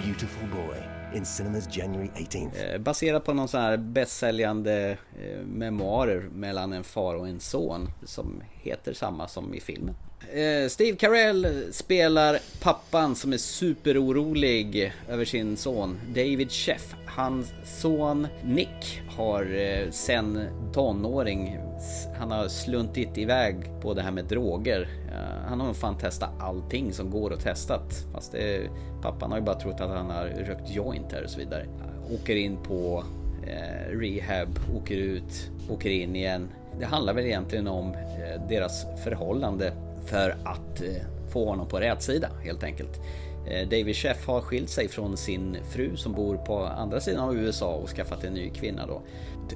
[0.04, 0.78] Beautiful Boy
[1.14, 2.74] in cinemas January 18th.
[2.74, 7.90] Eh, Baserat på någon sån här bästsäljande eh, memoarer mellan en far och en son
[8.04, 9.96] som heter samma som i filmen.
[10.32, 16.96] Eh, Steve Carell spelar pappan som är superorolig över sin son David Sheff.
[17.06, 21.58] Hans son Nick har eh, sen tonåring,
[22.20, 24.82] han har sluntit iväg på det här med droger.
[25.12, 28.06] Eh, han har nog fan testat allting som går att testat.
[28.14, 28.70] Fast det,
[29.02, 31.66] pappan har ju bara trott att han har rökt joint här och så vidare.
[32.14, 33.04] Åker in på
[33.48, 36.50] eh, rehab, åker ut, åker in igen.
[36.80, 39.74] Det handlar väl egentligen om eh, deras förhållande
[40.06, 43.02] för att eh, få honom på rätt sida helt enkelt.
[43.48, 47.38] Eh, David Sheff har skilt sig från sin fru som bor på andra sidan av
[47.38, 49.02] USA och skaffat en ny kvinna då.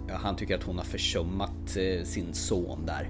[0.10, 3.10] Han tycker att hon har försummat eh, sin son där.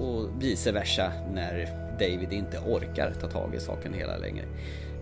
[0.00, 4.44] Och vice versa när David inte orkar ta tag i saken hela längre.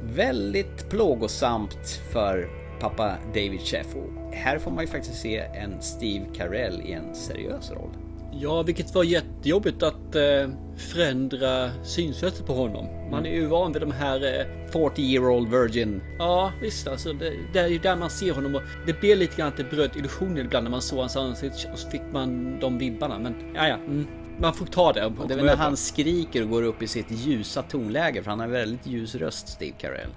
[0.03, 2.49] Väldigt plågosamt för
[2.81, 3.97] pappa David Sheff.
[3.97, 8.06] Och här får man ju faktiskt se en Steve Carell i en seriös roll.
[8.41, 13.11] Ja, vilket var jättejobbigt att eh, förändra synsättet på honom.
[13.11, 14.41] Man är ju van vid de här...
[14.41, 16.03] Eh, 40 year old virgin.
[16.19, 17.13] Ja, visst alltså.
[17.13, 19.65] Det, det är ju där man ser honom och det blev lite grann att det
[19.65, 23.19] bröt illusionen ibland när man såg hans ansikte och så fick man de vibbarna.
[23.19, 23.75] Men ja, ja.
[23.75, 24.07] Mm,
[24.41, 25.07] man får ta det.
[25.07, 28.39] Och det är när han skriker och går upp i sitt ljusa tonläge för han
[28.39, 30.11] har en väldigt ljus röst Steve Carell.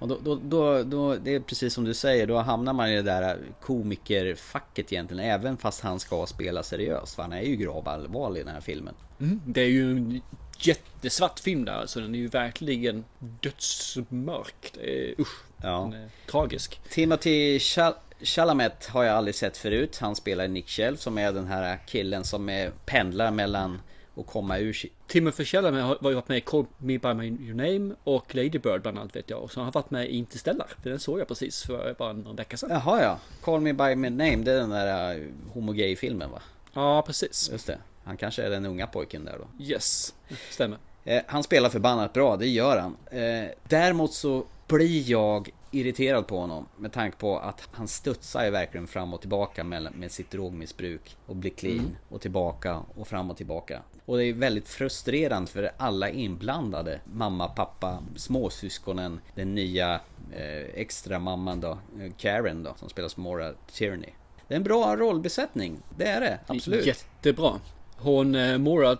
[0.00, 2.96] Och då, då, då, då, det är precis som du säger, då hamnar man i
[2.96, 5.24] det där komikerfacket egentligen.
[5.24, 7.14] Även fast han ska spela seriöst.
[7.14, 8.94] För han är ju gravallvarlig i den här filmen.
[9.20, 10.22] Mm, det är ju en
[10.58, 12.00] jättesvart film där alltså.
[12.00, 14.76] Den är ju verkligen dödsmörk.
[15.18, 15.42] Usch.
[15.62, 15.90] Ja.
[15.92, 16.80] Den är tragisk.
[16.90, 19.98] Timothy Chal- Chalamet har jag aldrig sett förut.
[20.00, 23.80] Han spelar Nick Shelf som är den här killen som är, pendlar mellan
[24.16, 24.76] att komma ur.
[25.08, 28.82] Timothy Chalamet har varit med i Call Me By My Your Name och Lady Bird
[28.82, 29.42] bland annat vet jag.
[29.42, 30.66] Och så har han varit med i Interstellar.
[30.82, 32.70] Den såg jag precis för bara någon vecka sedan.
[32.70, 36.42] Jaha ja, Call Me By My Name, det är den där uh, homo-gay-filmen va?
[36.72, 37.50] Ja, precis.
[37.52, 37.78] Just det.
[38.04, 39.64] Han kanske är den unga pojken där då.
[39.64, 40.14] Yes,
[40.50, 40.78] stämmer.
[41.04, 42.96] Eh, han spelar förbannat bra, det gör han.
[43.20, 48.50] Eh, däremot så blir jag irriterad på honom med tanke på att han studsar ju
[48.50, 51.96] verkligen fram och tillbaka med, med sitt drogmissbruk och blir clean Mm.
[52.08, 53.82] och tillbaka och fram och tillbaka.
[54.04, 57.00] Och det är väldigt frustrerande för alla inblandade.
[57.04, 59.94] Mamma, pappa, småsyskonen, den nya
[60.32, 64.10] eh, extra mamman då, eh, Karen då, som spelas Maura Tierney.
[64.48, 66.86] Det är en bra rollbesättning, det är det, absolut.
[66.86, 67.60] Jättebra.
[67.96, 68.96] Hon, eh, Mora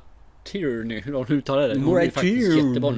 [0.49, 1.78] Tierney, hur hon uttalar det.
[1.78, 2.90] Hon är faktiskt jättebra.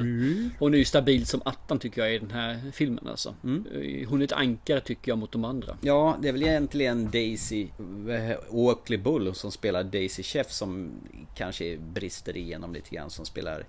[0.58, 3.34] Hon är ju stabil som attan tycker jag i den här filmen alltså.
[3.44, 3.64] Mm.
[4.08, 5.76] Hon är ett ankare tycker jag mot de andra.
[5.80, 7.66] Ja, det är väl egentligen Daisy
[8.08, 10.90] eh, Oakley Bull som spelar Daisy Chef som
[11.34, 13.66] kanske brister igenom lite grann som spelar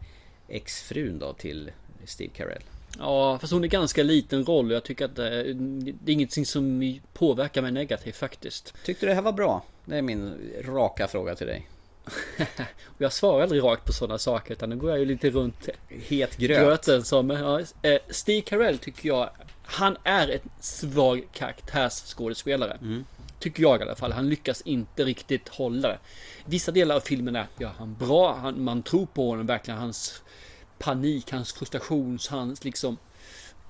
[0.47, 1.71] exfrun då till
[2.05, 2.63] Steve Carell.
[2.99, 6.45] Ja, fast hon är ganska liten roll och jag tycker att eh, det är ingenting
[6.45, 8.73] som påverkar mig negativt faktiskt.
[8.85, 9.63] Tyckte du det här var bra?
[9.85, 10.33] Det är min
[10.65, 11.67] raka fråga till dig.
[12.85, 15.69] Och jag svarar aldrig rakt på sådana saker utan nu går jag ju lite runt
[15.87, 16.59] Het gröt.
[16.59, 17.29] gröten som...
[17.29, 19.29] Ja, eh, Steve Carell tycker jag,
[19.63, 22.77] han är en svag karaktärsskådespelare.
[22.81, 23.05] Mm.
[23.39, 24.11] Tycker jag i alla fall.
[24.11, 25.97] Han lyckas inte riktigt hålla det.
[26.45, 28.35] Vissa delar av filmen är ja, han bra.
[28.35, 29.79] Han, man tror på honom verkligen.
[29.79, 30.21] Hans
[30.77, 32.97] panik, hans frustration, hans liksom...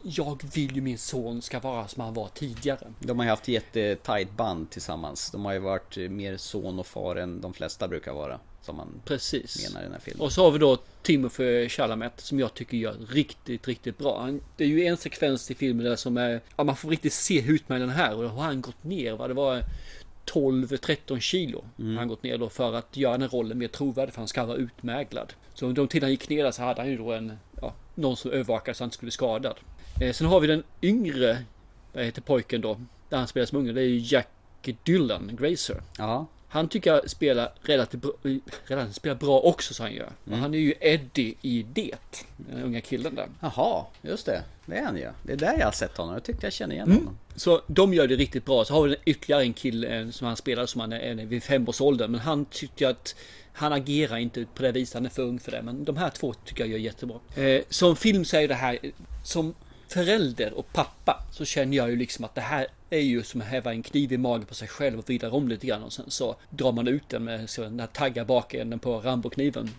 [0.04, 2.93] Jag vill ju min son ska vara som han var tidigare.
[2.99, 5.32] De har ju haft jättetajt band tillsammans.
[5.32, 8.39] De har ju varit mer son och far än de flesta brukar vara.
[8.62, 9.70] Som man Precis.
[9.70, 10.22] menar i den här filmen.
[10.22, 14.22] Och så har vi då Timothy Chalamet som jag tycker gör riktigt, riktigt bra.
[14.22, 17.14] Han, det är ju en sekvens i filmen där som är, ja man får riktigt
[17.14, 19.64] se den här och då har han gått ner, vad det var
[20.26, 21.66] 12-13 kilo.
[21.80, 21.97] Mm.
[21.97, 24.45] Han gått ner då för att göra den här rollen mer trovärdig för han ska
[24.45, 25.34] vara utmäglad.
[25.54, 28.18] Så under de tiden han gick ner så hade han ju då en, ja, någon
[28.18, 29.56] som övervakade så han inte skulle bli skadad.
[30.02, 31.38] Eh, sen har vi den yngre,
[31.93, 32.78] vad heter pojken då?
[33.10, 34.28] Där han spelar som unge, det är ju Jack
[34.84, 35.82] Dylan Grazer.
[35.97, 36.26] Ja.
[36.47, 38.12] Han tycker jag spelar relativt bra,
[38.66, 40.10] relativt spelar bra också så han gör.
[40.28, 40.39] Mm.
[40.39, 42.26] Han är ju Eddie i Det.
[42.38, 43.28] Den unga killen där.
[43.39, 44.43] Jaha, just det.
[44.66, 45.10] Det är han ju.
[45.24, 46.14] Det är där jag har sett honom.
[46.14, 46.97] Jag tyckte jag kände igen Mm.
[46.97, 47.18] honom.
[47.36, 48.66] Så de gör det riktigt bra.
[48.66, 52.12] Så har vi ytterligare en kille eh, som han spelar som han är vid femårsåldern.
[52.12, 53.16] Men han tycker att
[53.54, 54.93] han agerar inte på det viset.
[54.93, 55.62] Han är för ung för det.
[55.62, 57.20] Men de här två tycker jag gör jättebra.
[57.36, 58.91] Eh, som film så är det här eh,
[59.24, 59.54] som
[59.94, 63.48] förälder och pappa så känner jag ju liksom att det här är ju som att
[63.48, 66.06] häva en kniv i magen på sig själv och vrida om lite grann och sen
[66.08, 69.70] så drar man ut den med så den här taggar bakänden på Rambo-kniven.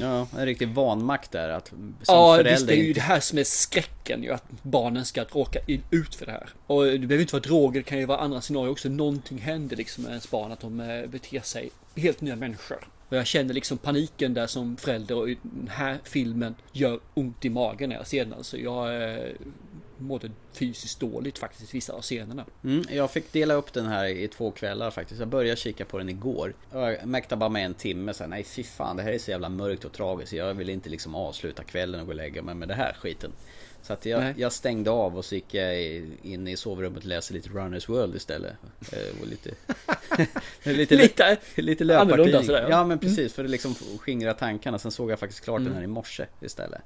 [0.00, 3.20] Ja, en riktig vanmakt där att som Ja, förälder visst det är ju det här
[3.20, 5.58] som är skräcken ju att barnen ska råka
[5.90, 6.48] ut för det här.
[6.66, 8.88] Och det behöver inte vara droger, det kan ju vara andra scenarier också.
[8.88, 12.88] Någonting händer liksom med ens barn, att de eh, beter sig helt nya människor.
[13.10, 17.50] Och jag känner liksom paniken där som förälder och den här filmen gör ont i
[17.50, 18.34] magen när jag ser den.
[18.34, 19.30] Alltså jag eh,
[19.98, 22.44] mådde fysiskt dåligt faktiskt vissa av scenerna.
[22.64, 25.20] Mm, jag fick dela upp den här i två kvällar faktiskt.
[25.20, 26.54] Jag började kika på den igår.
[26.72, 28.30] Jag mäktade bara med en timme sen.
[28.30, 30.32] Nej fy fan, det här är så jävla mörkt och tragiskt.
[30.32, 33.32] Jag vill inte liksom avsluta kvällen och gå och lägga mig med det här skiten.
[33.82, 35.80] Så att jag, jag stängde av och så gick jag
[36.22, 38.52] in i sovrummet och läste lite Runners World istället.
[38.92, 39.50] Eh, Och lite...
[40.64, 42.44] lite, Lite lite löpartidning.
[42.48, 42.66] ja.
[42.70, 44.78] Ja men precis, för att liksom skingra tankarna.
[44.78, 45.76] Sen såg jag faktiskt klart den Mm.
[45.76, 46.80] här i morse istället.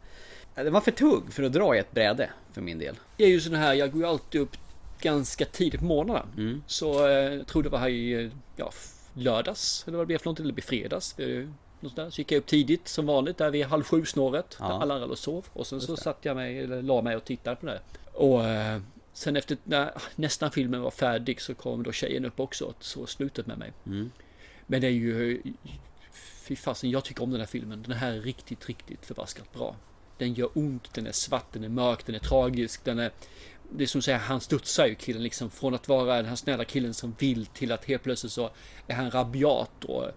[0.55, 2.97] Det var för tugg för att dra i ett bräde för min del.
[3.17, 4.57] Jag är ju sån här, jag går ju alltid upp
[5.01, 6.27] ganska tidigt på morgnarna.
[6.37, 6.63] Mm.
[6.67, 8.73] Så eh, jag tror det var här i ja,
[9.15, 11.15] lördags, eller vad det blev för någonting, eller det blev fredags.
[11.91, 14.57] Så gick jag upp tidigt som vanligt, där vid halv sju snåret.
[14.61, 14.69] Ja.
[14.69, 15.47] Där alla andra och sov.
[15.53, 16.03] Och sen Just så det.
[16.03, 17.81] satt jag mig, eller la mig och tittade på det.
[18.13, 18.81] Och eh,
[19.13, 23.07] sen efter när nästan filmen var färdig så kom då tjejen upp också och så
[23.07, 23.73] slutet med mig.
[23.87, 24.11] Mm.
[24.67, 25.43] Men det är ju,
[26.13, 27.83] fy fasen, jag tycker om den här filmen.
[27.83, 29.77] Den här är riktigt, riktigt förbaskat bra.
[30.19, 33.11] Den gör ont, den är svart, den är mörk, den är tragisk, den är...
[33.71, 36.65] Det är som säger, han studsar ju killen liksom från att vara den här snälla
[36.65, 38.51] killen som vill till att helt plötsligt så
[38.87, 40.11] är han rabiat och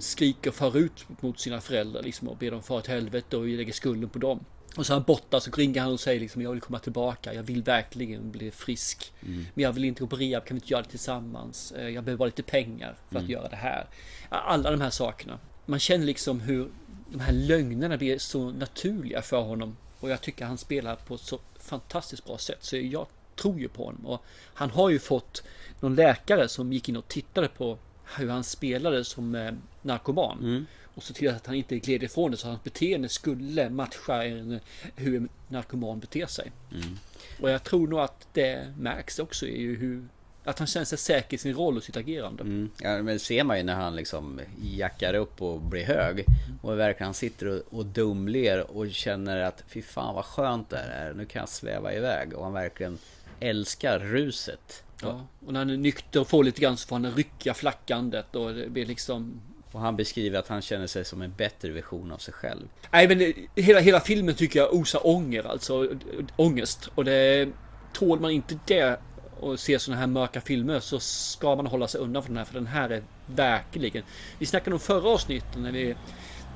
[0.00, 3.46] skriker och far ut mot sina föräldrar liksom och ber dem fara åt helvete och
[3.46, 4.44] lägger skulden på dem.
[4.76, 7.34] Och så är han borta så ringer han och säger liksom jag vill komma tillbaka,
[7.34, 9.12] jag vill verkligen bli frisk.
[9.22, 9.46] Mm.
[9.54, 11.72] Men jag vill inte gå på rehab, kan vi inte göra det tillsammans?
[11.72, 13.30] Eh, Jag behöver bara lite pengar för att Mm.
[13.32, 13.86] göra det här.
[14.28, 15.38] Alla de här sakerna.
[15.66, 16.68] Man känner liksom hur
[17.12, 19.76] de här lögnerna blir så naturliga för honom.
[20.00, 22.58] Och jag tycker han spelar på ett så fantastiskt bra sätt.
[22.64, 23.06] Så jag
[23.36, 24.06] tror ju på honom.
[24.06, 24.22] Och
[24.54, 25.42] han har ju fått
[25.80, 27.78] någon läkare som gick in och tittade på
[28.16, 29.52] hur han spelade som eh,
[29.82, 30.38] narkoman.
[30.38, 30.66] Mm.
[30.94, 34.60] Och så till att han inte gled ifrån det så hans beteende skulle matcha en,
[34.96, 36.52] hur en narkoman beter sig.
[36.72, 36.98] Mm.
[37.40, 40.08] Och jag tror nog att det märks också i hur
[40.44, 42.42] att han känner sig säker i sin roll och sitt agerande.
[42.42, 42.70] Mm.
[42.78, 46.24] Ja, men ser man ju när han liksom jackar upp och blir hög.
[46.62, 50.76] Och verkligen han sitter och, och dumler och känner att fy fan vad skönt det
[50.76, 51.14] här är.
[51.14, 52.32] Nu kan jag sväva iväg.
[52.32, 52.98] Och han verkligen
[53.40, 54.84] älskar ruset.
[55.08, 58.36] Ja, och när han är nykter och får lite grann så får han rycka flackandet
[58.36, 59.40] och det blir liksom
[59.72, 62.68] Och han beskriver att han känner sig som en bättre version av sig själv.
[62.92, 65.88] Nej men det- hela, hela filmen tycker jag osar ånger alltså.
[66.36, 66.88] Ångest.
[66.94, 67.48] Och det
[67.92, 69.00] tål man inte det
[69.40, 72.44] och ser sådana här mörka filmer så ska man hålla sig undan från den här.
[72.44, 74.04] För den här är verkligen.
[74.38, 75.94] Vi snackade om förra avsnittet när vi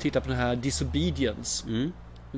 [0.01, 1.67] tittade på den här Disobedience.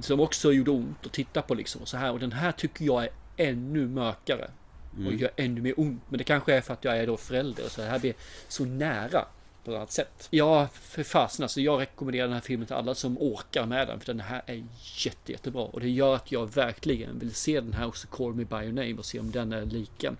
[0.01, 1.83] Som också gjorde ont att titta på liksom.
[1.83, 2.13] Och så här.
[2.13, 4.51] Och den här tycker jag är ännu mörkare.
[4.93, 5.18] Och Mm.
[5.18, 6.03] gör ännu mer ont.
[6.09, 7.68] Men det kanske är för att jag är då förälder.
[7.68, 8.14] Så det här blir
[8.49, 9.24] så nära
[9.64, 10.28] på ett annat sätt.
[10.30, 11.61] Ja, för fasen alltså.
[11.61, 14.01] Jag rekommenderar den här filmen till alla som orkar med den.
[14.01, 14.64] För den här är
[15.05, 15.62] jätte, jättebra.
[15.62, 18.72] Och det gör att jag verkligen vill se den här också, Call Me By Your
[18.72, 18.95] Name.
[18.95, 20.14] Och se om den är lika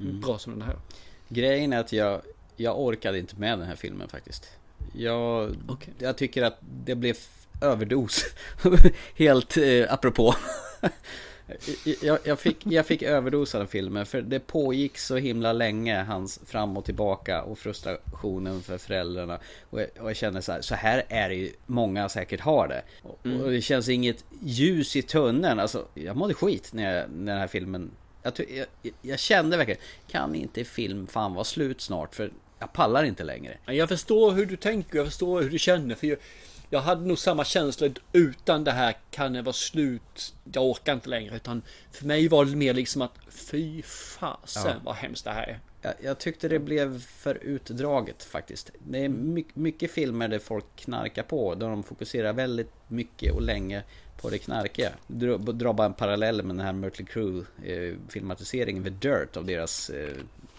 [0.00, 0.20] Mm.
[0.20, 0.76] bra som den här.
[1.28, 2.20] Grejen är att jag,
[2.56, 4.48] jag orkade inte med den här filmen faktiskt.
[4.94, 5.56] Jag,
[5.98, 7.16] jag tycker att det blev
[7.62, 8.24] överdos.
[9.14, 10.34] Helt eh, apropå.
[12.02, 16.02] jag, jag, fick, jag fick överdos av den filmen för det pågick så himla länge
[16.02, 19.38] hans fram och tillbaka och frustrationen för föräldrarna.
[19.70, 22.68] Och jag, och jag känner så här, så här är det ju många säkert har
[22.68, 22.82] det.
[23.02, 23.40] Och, Mm.
[23.40, 25.60] och det känns inget ljus i tunneln.
[25.60, 27.90] Alltså, jag mådde skit när, jag, när den här filmen
[28.22, 28.32] jag,
[28.82, 29.80] jag, jag kände verkligen,
[30.10, 32.14] kan inte film fan vara slut snart?
[32.14, 33.56] För jag pallar inte längre.
[33.66, 35.94] Jag förstår hur du tänker, jag förstår hur du känner.
[35.94, 36.18] För jag,
[36.70, 40.34] jag hade nog samma känsla utan det här kan det vara slut.
[40.52, 41.36] Jag orkar inte längre.
[41.36, 41.62] Utan
[41.92, 44.80] för mig var det mer liksom att fy fasen Ja.
[44.84, 45.60] vad hemskt det här är.
[45.82, 48.70] Jag, jag tyckte det blev för utdraget faktiskt.
[48.78, 51.54] Det är mycket, mycket filmer där folk knarkar på.
[51.54, 53.82] Där de fokuserar väldigt mycket och länge
[54.20, 54.90] på det knarkiga.
[55.06, 59.44] Dra, dra bara en parallell med den här Mötley Crüe eh, filmatiseringen The Dirt av
[59.44, 60.16] deras eh,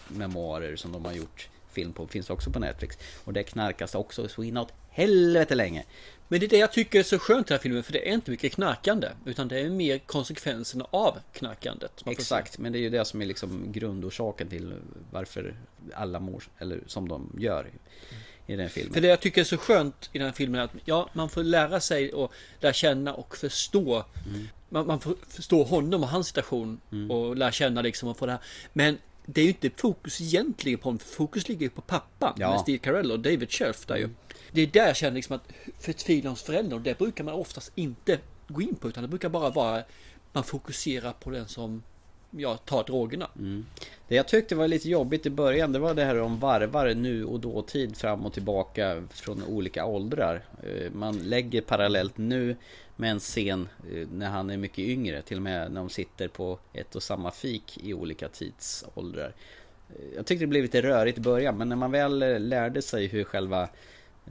[0.08, 2.06] memoarer som de har gjort film på.
[2.06, 2.98] Finns också på Netflix.
[3.24, 5.84] Och det knarkas också så inåt helvete länge.
[6.28, 7.82] Men det är det jag tycker är så skönt i den här filmen.
[7.82, 9.08] För det är inte mycket knarkande.
[9.24, 12.04] Utan det är mer konsekvenserna av knarkandet.
[12.04, 12.12] man.
[12.12, 14.74] Exakt, men det är ju det som är liksom grundorsaken till
[15.10, 15.54] varför
[15.94, 17.70] alla mår eller som de gör
[18.46, 18.94] i den filmen.
[18.94, 21.28] För det jag tycker är så skönt i den här filmen är att ja, man
[21.28, 24.04] får lära sig och lära känna och förstå.
[24.68, 28.32] Man, man får förstå honom och hans situation och lära känna liksom och få det
[28.32, 28.40] här.
[28.72, 30.98] Men det är ju inte fokus egentligen på honom.
[30.98, 32.50] Fokus ligger ju på pappan Ja.
[32.50, 34.08] med Steve Carell och David Scherf där ju.
[34.52, 35.48] Det är där jag känner liksom att
[35.78, 38.18] förtvivlan hos föräldrar det brukar man oftast inte
[38.48, 39.82] gå in på utan det brukar bara vara
[40.32, 41.82] man fokuserar på den som
[42.30, 43.30] ja, tar drogerna.
[43.38, 43.66] Mm.
[44.08, 47.24] Det jag tyckte var lite jobbigt i början det var det här om varvar nu
[47.24, 50.44] och dåtid fram och tillbaka från olika åldrar.
[50.62, 52.56] Eh, man lägger parallellt nu
[52.96, 55.22] med en scen eh, när han är mycket yngre.
[55.22, 59.34] Till och med när de sitter på ett och samma fik i olika tidsåldrar.
[59.88, 63.06] Eh, jag tyckte det blev lite rörigt i början men när man väl lärde sig
[63.06, 63.68] hur själva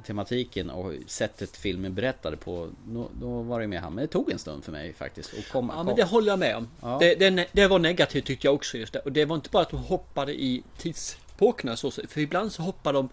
[0.06, 3.94] tematiken och sättet filmen berättade på då, då var det med han.
[3.94, 5.34] Men det tog en stund för mig faktiskt.
[5.34, 6.68] Och kom, Ja men det håller jag med om.
[6.82, 6.98] Ja.
[7.00, 9.00] Det, det, det var negativt tyckte jag också just det.
[9.00, 11.92] Och det var inte bara att de hoppade i tidsepokerna så.
[11.92, 13.10] För ibland så hoppar de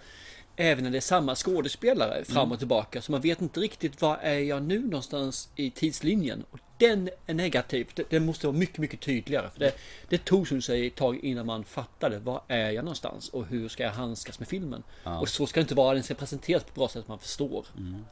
[0.57, 2.53] även när det är samma skådespelare fram Mm.
[2.53, 3.03] och tillbaka.
[3.03, 6.45] Så man vet inte riktigt var är jag nu någonstans i tidslinjen.
[6.51, 7.91] Och den är negativ.
[8.11, 9.51] Det, måste vara mycket, mycket tydligare.
[9.51, 9.73] För det,
[10.09, 13.69] det tog som sig ett tag innan man fattade var är jag någonstans och hur
[13.69, 14.83] ska jag handskas med filmen.
[15.05, 15.21] Ja.
[15.21, 15.95] Och så ska det inte vara.
[15.95, 17.67] Den ska presenteras på ett bra sätt att man förstår.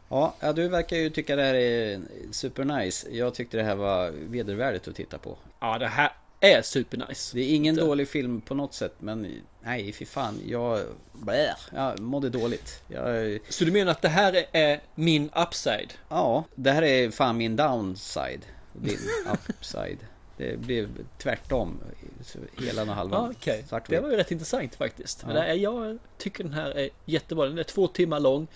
[0.08, 2.00] Ja, ja, du verkar ju tycka det här är
[2.30, 3.08] supernice.
[3.10, 5.36] Jag tyckte det här var vedervärdigt att titta på.
[5.60, 6.12] Ja, det här
[6.44, 7.34] är supernice.
[7.36, 9.32] Det är ingen dålig film på något sätt, men
[9.62, 10.40] nej, fy fan.
[10.46, 10.80] Jag,
[11.12, 12.82] blä, jag mådde dåligt.
[12.88, 15.94] Jag, Så du menar att det här är min upside?
[16.08, 18.40] ja, det här är fan min downside.
[18.72, 18.98] Din
[19.48, 19.98] upside.
[20.36, 20.88] Det blev
[21.18, 21.80] tvärtom.
[22.66, 23.30] Hela och halvan.
[23.38, 23.64] Okej.
[23.68, 23.90] Svartvit.
[23.90, 25.26] Det var ju rätt intressant faktiskt.
[25.26, 25.42] Men Ja.
[25.42, 27.46] det är, jag tycker den här är jättebra.
[27.46, 28.46] Den är två timmar lång.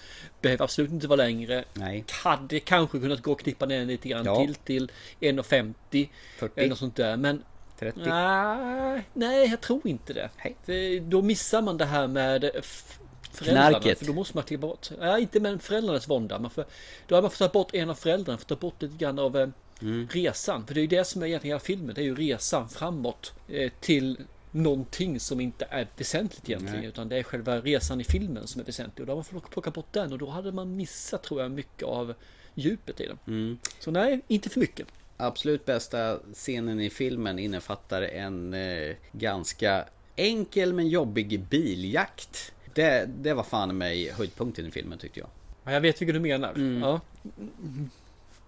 [0.42, 1.64] Behöver absolut inte vara längre.
[1.74, 2.04] Nej.
[2.24, 4.36] Hade kanske kunnat gå och klippa ner den lite grann Ja.
[4.46, 6.08] till till 1.50.
[6.38, 6.60] 40.
[6.60, 7.16] Eller något sånt där.
[7.16, 7.42] Men
[7.78, 8.00] 30.
[8.00, 10.30] nej, nej, jag tror inte det.
[10.64, 12.98] För då missar man det här med f-
[13.32, 13.68] föräldrarna.
[13.70, 13.98] Knarket.
[13.98, 14.88] För då måste man klippa bort.
[14.98, 16.38] Nej, inte med föräldrarnas vånda.
[16.38, 16.64] Man får,
[17.06, 18.38] då har man fått ta bort en av föräldrarna.
[18.38, 19.48] Fått ta bort lite grann av eh,
[19.82, 20.08] Mm.
[20.10, 20.66] resan.
[20.66, 21.94] För det är ju det som är egentligen hela filmen.
[21.94, 24.18] Det är ju resan framåt eh, till
[24.50, 26.76] någonting som inte är väsentligt egentligen.
[26.80, 26.88] Nej.
[26.88, 29.00] Utan det är själva resan i filmen som är väsentlig.
[29.02, 30.12] Och då har man fått plocka bort den.
[30.12, 32.14] Och då hade man missat tror jag mycket av
[32.54, 33.18] djupet i den.
[33.26, 33.58] Mm.
[33.80, 34.86] Så nej, inte för mycket.
[35.20, 39.84] Absolut bästa scenen i filmen innefattar en eh, ganska
[40.16, 42.52] enkel men jobbig biljakt.
[42.74, 45.28] Det, det var fan mig höjdpunkten i filmen tyckte jag.
[45.64, 46.52] Ja, jag vet vilken du menar.
[46.52, 46.82] Mm.
[46.82, 47.00] Ja.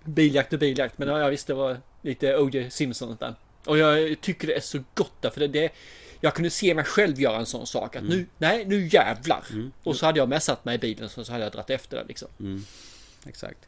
[0.04, 0.98] Biljakt och biljakt.
[0.98, 2.70] Men ja, visst det var lite O.J.
[2.70, 3.34] Simpson där.
[3.66, 5.72] Och jag tycker det är så gott därför det, det
[6.20, 9.44] jag kunde se mig själv göra en sån sak att nu, nej nu jävlar.
[9.82, 11.96] Och så hade jag med satt mig i bilen så, så hade jag dratt efter
[11.96, 12.28] det liksom.
[13.26, 13.58] Exakt.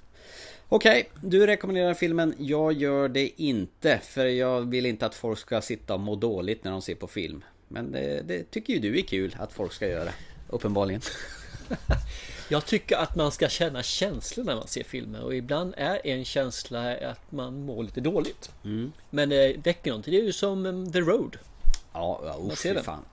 [0.74, 2.34] Okej, du rekommenderar filmen.
[2.38, 4.00] Jag gör det inte.
[4.02, 7.06] För jag vill inte att folk ska sitta och må dåligt när de ser på
[7.06, 7.44] film.
[7.68, 10.10] Men det, det tycker ju du är kul att folk ska göra.
[10.48, 11.00] Uppenbarligen.
[12.48, 16.24] Jag tycker att man ska känna känslor när man ser filmer och ibland är en
[16.24, 18.50] känsla att man mår lite dåligt.
[18.64, 18.92] Mm.
[19.10, 20.14] Men det väcker någonting.
[20.14, 21.38] Det är ju som um, The Road.
[21.92, 22.84] Ja, ja oh, fy den.
[22.84, 23.04] fan.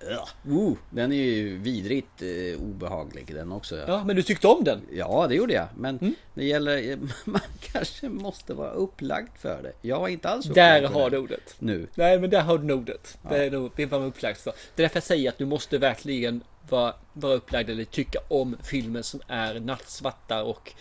[0.50, 3.78] Oh, den är ju vidrigt eh, obehaglig den också.
[3.88, 4.82] Ja, men du tyckte om den?
[4.92, 5.68] Ja, det gjorde jag.
[5.78, 7.00] Men det gäller...
[7.30, 9.74] Man kanske måste vara upplagd för det.
[9.82, 11.56] Jag var inte alls upplagd Där har du ordet.
[11.60, 11.88] Nu.
[11.96, 13.18] Nej, men där har du ordet.
[13.24, 13.30] Ja.
[13.30, 14.54] Det är nog det är upplagd för.
[14.76, 18.58] Det är därför jag säger att du måste verkligen vara, vara upplagd eller tycka om
[18.64, 20.74] filmer som är nattsvarta och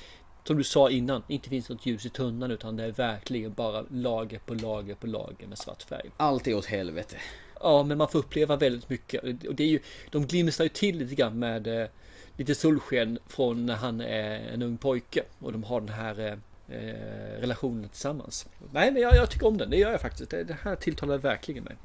[0.44, 3.84] som du sa innan, inte finns något ljus i tunnan utan det är verkligen bara
[3.90, 6.10] lager på lager på lager med svart färg.
[6.16, 7.16] Allt är åt helvete.
[7.60, 9.22] Ja, men man får uppleva väldigt mycket.
[9.22, 9.80] Och det är ju,
[10.10, 11.88] de glimstar ju till lite grann med eh,
[12.36, 16.32] lite solsken från när han är en ung pojke och de har den här eh,
[16.76, 18.46] eh relationen tillsammans.
[18.72, 19.70] Nej, men jag, jag tycker om den.
[19.70, 20.30] Det gör jag faktiskt.
[20.30, 21.76] Det, det här tilltalar verkligen mig.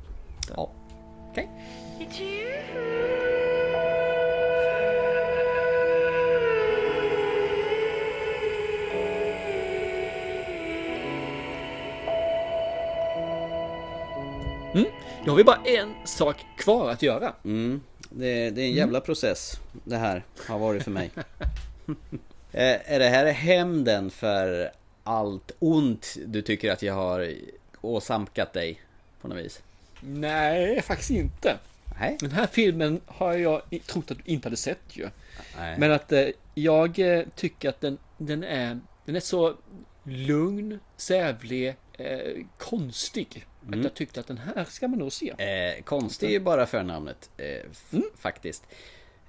[0.55, 0.71] Ja,
[1.29, 1.49] okej.
[14.73, 14.85] Mm.
[15.25, 17.33] Då har vi bara en sak kvar att göra.
[17.43, 17.81] Mm.
[18.09, 21.11] Det, det är en jävla process det här har varit för mig.
[22.55, 24.71] Eh, är det här hämnden för
[25.03, 27.33] allt ont du tycker att jag har
[27.81, 28.81] åsamkat dig
[29.21, 29.61] på något vis?
[30.01, 31.57] Nej, faktiskt inte.
[31.99, 32.17] Nej.
[32.19, 35.09] Den här filmen har jag trott att du inte hade sett ju.
[35.57, 35.75] Nej.
[35.79, 39.55] Men att eh, jag eh, tycker att den, den, är, den är så
[40.03, 43.45] lugn, sävlig, eh, konstig.
[43.67, 43.79] Mm.
[43.79, 45.29] Att jag tyckte att den här ska man nog se.
[45.29, 48.63] Eh, konstig är ju bara förnamnet eh, f- faktiskt.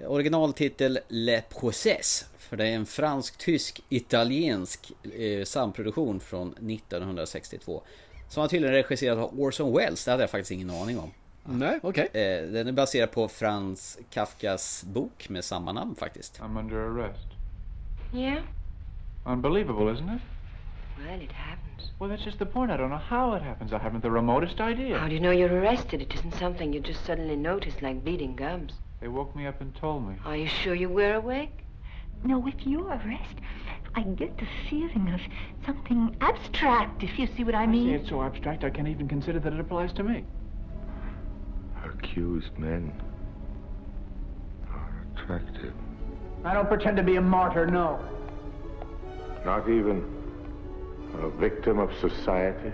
[0.07, 2.27] Originaltitel Le Process.
[2.39, 7.83] För det är en fransk-tysk-italiensk eh, samproduktion från 1962.
[8.29, 10.05] Som har tydligen regisserad av Orson Welles.
[10.05, 11.11] Det hade jag faktiskt ingen aning om.
[11.45, 12.09] Nej, okej.
[12.13, 16.41] Eh, den är baserad på Frans Kafkas bok med samma namn faktiskt.
[16.41, 17.27] I'm under arrest.
[18.15, 18.43] Yeah?
[19.27, 20.23] Unbelievable, isn't it?
[21.07, 21.31] Well, it
[21.75, 21.91] happens.
[21.99, 22.71] Well, that's just the point.
[22.71, 23.73] I don't know how it happens.
[23.73, 24.99] I haven't the remotest idea.
[24.99, 26.03] How do you know you're arrested?
[26.03, 28.73] It isn't something you just suddenly notice like bleeding gums.
[29.01, 30.17] They woke me up and told me.
[30.25, 31.61] Are you sure you were awake?
[32.25, 33.35] No, with your arrest,
[33.95, 35.21] I get the feeling of
[35.67, 37.91] something abstract, if you see what I See, mean.
[37.91, 40.25] it's so abstract I can't even consider that it applies to me.
[41.85, 42.93] Accused men
[44.71, 45.75] are attractive.
[46.45, 48.01] I don't pretend to be a martyr, no.
[49.45, 50.03] Not even
[51.23, 52.73] a victim of society.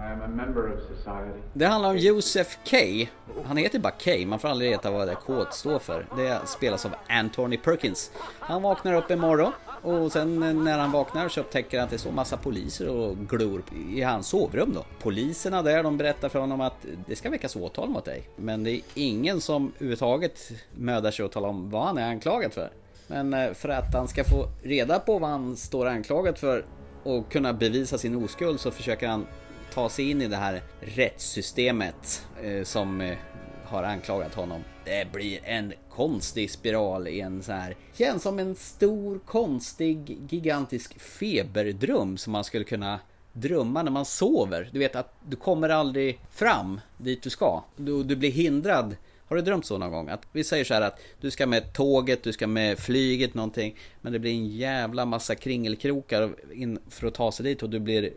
[0.00, 1.40] I am a member of society.
[1.52, 3.08] Det handlar om Joseph Kay.
[3.44, 6.06] Han heter bara Kay, man får aldrig veta vad det K står för.
[6.16, 8.10] Det spelas av Anthony Perkins.
[8.38, 9.52] Han vaknar upp en morgon
[9.82, 13.62] och sen när han vaknar så upptäcker han att det står massa poliser och glor
[13.92, 14.84] i hans sovrum då.
[15.02, 18.22] Poliserna där de berättar för honom att det ska väckas åtal mot dig.
[18.36, 22.52] Men det är ingen som överhuvudtaget mödar sig att tala om vad han är anklagad
[22.52, 22.70] för.
[23.10, 26.64] Men eh, för att han ska få reda på vad han står anklagad för
[27.02, 29.26] och kunna bevisa sin oskuld så försöker han
[29.74, 33.16] ta sig in i det här rättssystemet eh, som eh,
[33.64, 34.64] har anklagat honom.
[34.84, 41.00] Det blir en konstig spiral i en så här känns som en stor konstig gigantisk
[41.00, 43.00] feberdröm som man skulle kunna
[43.32, 44.70] drömma när man sover.
[44.72, 47.64] Du vet att du kommer aldrig fram dit du ska.
[47.76, 48.96] Du, du blir hindrad.
[49.30, 50.08] Har du drömt så någon gång?
[50.08, 53.76] Att vi säger så här att du ska med tåget, du ska med flyget någonting.
[54.00, 57.78] Men det blir en jävla massa kringelkrokar in för att ta sig dit och du
[57.80, 58.10] blir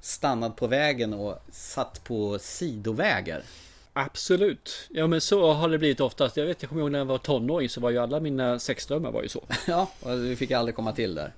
[0.00, 3.42] stannad på vägen och satt på sidovägar.
[3.92, 4.88] Absolut.
[4.90, 6.36] Ja men så har det blivit oftast.
[6.36, 9.12] Jag vet, jag kommer ihåg när jag var tonåring så var ju alla mina sexdrömmar
[9.12, 9.44] var ju så.
[9.66, 11.32] Ja, och vi fick aldrig komma till där.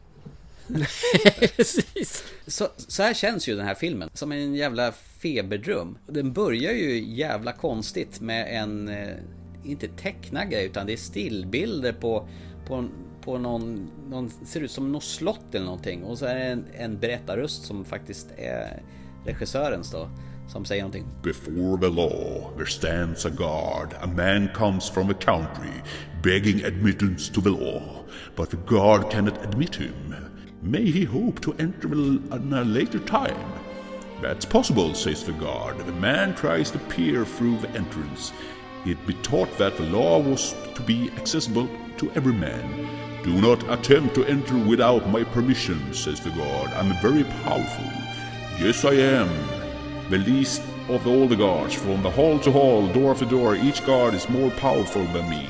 [1.56, 2.24] Precis.
[2.46, 4.10] Så, så här känns ju den här filmen.
[4.14, 5.98] Som en jävla feberdröm.
[6.06, 9.16] Den börjar ju jävla konstigt med en, eh,
[9.64, 12.28] inte tecknad grej, utan det är stillbilder på,
[12.66, 12.88] på,
[13.24, 16.02] på någon, någon, ser ut som något slott eller någonting.
[16.02, 18.82] Och så är det en, en berättarröst som faktiskt är
[19.24, 20.08] regissörens då.
[20.48, 21.06] Som säger någonting.
[21.22, 23.94] Before the law there stands a guard.
[24.00, 25.72] A man comes from a country
[26.22, 28.04] begging admittance to the law,
[28.36, 30.14] but the guard cannot admit him.
[30.64, 33.52] May he hope to enter in a later time?
[34.20, 35.78] That's possible, says the guard.
[35.78, 38.32] The man tries to peer through the entrance.
[38.86, 42.88] It be taught that the law was to be accessible to every man.
[43.24, 46.70] Do not attempt to enter without my permission, says the guard.
[46.74, 47.84] I'm very powerful.
[48.60, 49.30] Yes, I am.
[50.10, 53.84] The least of all the guards, from the hall to hall, door to door, each
[53.84, 55.44] guard is more powerful than me.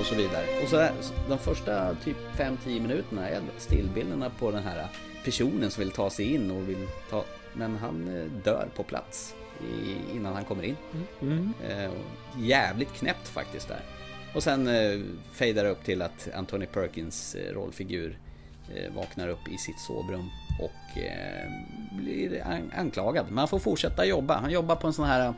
[0.00, 0.46] Och så vidare.
[0.62, 0.92] Och så här,
[1.28, 4.88] de första typ 5-10 minuterna är stillbilderna på den här
[5.24, 7.24] personen som vill ta sig in och vill ta...
[7.52, 10.76] Men han eh, dör på plats i, innan han kommer in.
[11.22, 11.52] Mm.
[11.68, 13.80] Eh, och jävligt knäppt faktiskt där.
[14.34, 15.00] Och sen eh,
[15.32, 18.18] fejdar det upp till att Anthony Perkins eh, rollfigur
[18.74, 20.30] eh, vaknar upp i sitt sovrum
[20.60, 21.50] och eh,
[21.92, 23.26] blir an- anklagad.
[23.28, 24.38] Men han får fortsätta jobba.
[24.40, 25.34] Han jobbar på en sån här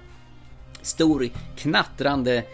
[0.82, 2.44] stor knattrande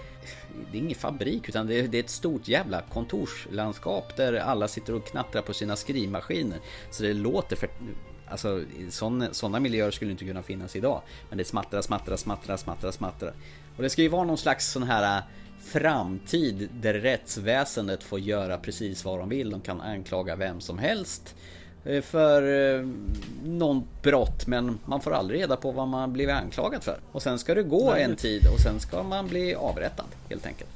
[0.72, 4.68] det är ingen fabrik utan det är, det är ett stort jävla kontorslandskap där alla
[4.68, 6.58] sitter och knattrar på sina skrivmaskiner.
[6.90, 7.68] Så det låter för...
[8.28, 8.64] Alltså
[9.32, 11.02] sådana, miljöer skulle inte kunna finnas idag.
[11.28, 13.34] Men det smattrar, smattrar, smattrar, smattrar, smattrar.
[13.76, 15.24] Och det ska ju vara någon slags sån här äh,
[15.60, 19.50] framtid där rättsväsendet får göra precis vad de vill.
[19.50, 21.34] De kan anklaga vem som helst
[22.02, 22.86] för eh,
[23.44, 26.98] någon brott men man får aldrig reda på vad man blivit anklagad för.
[27.12, 28.02] Och sen ska det gå Nej.
[28.02, 30.70] en tid och sen ska man bli avrättad helt enkelt.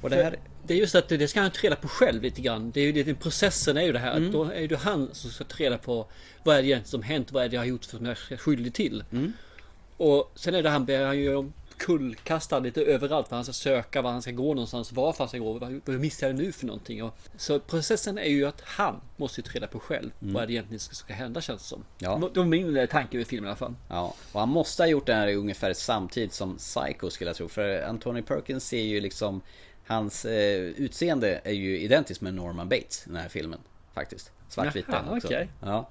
[0.00, 0.36] Och det här...
[0.62, 2.70] Det är just att det ska han ta reda på själv lite grann.
[2.70, 4.16] Det är ju det, processen är ju det här.
[4.16, 4.26] Mm.
[4.26, 6.06] Att då är det han som ska ta reda på
[6.42, 7.32] vad är det egentligen som hänt?
[7.32, 9.04] Vad är det jag har gjort som jag är skyldig till?
[9.12, 9.32] Mm.
[9.96, 11.50] Och sen är det han blir han ju
[11.80, 13.28] kullkastad lite överallt.
[13.28, 14.92] För han ska söka var han ska gå någonstans.
[14.92, 15.52] Varför han ska gå.
[15.52, 17.02] Vad, missar jag nu för någonting?
[17.02, 20.10] Och, så processen är ju att han måste ta reda på själv.
[20.22, 20.34] Mm.
[20.34, 21.84] Vad det egentligen som ska hända känns det som.
[21.98, 22.30] Ja.
[22.34, 23.74] Det var min tanke med filmen i alla fall.
[23.88, 27.48] Ja, och han måste ha gjort det här ungefär samtidigt som Psycho skulle jag tro.
[27.48, 29.40] För Anthony Perkins ser ju liksom
[29.86, 33.60] Hans eh, utseende är ju identiskt med Norman Bates i den här filmen.
[33.94, 34.32] Faktiskt.
[34.48, 35.28] Svartvit Jaha, den också.
[35.28, 35.48] okej.
[35.60, 35.88] Ja.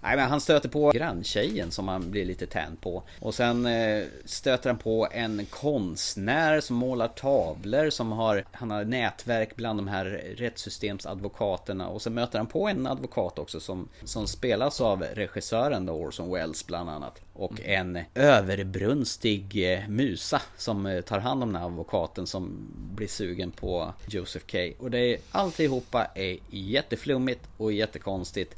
[0.00, 3.02] Nej men han stöter på granntjejen som han blir lite tänd på.
[3.20, 8.84] Och sen eh, stöter han på en konstnär som målar tavlor som har Han har
[8.84, 10.04] nätverk bland de här
[10.36, 11.88] rättssystemsadvokaterna.
[11.88, 16.32] Och så möter han på en advokat också som, som spelas av regissören då, Orson
[16.32, 17.20] Welles bland annat.
[17.32, 23.08] Och en överbrunstig eh, musa som eh, tar hand om den här advokaten som blir
[23.08, 24.58] sugen på Joseph K.
[24.78, 28.56] Och det är alltihopa är jätteflummigt och jättekonstigt.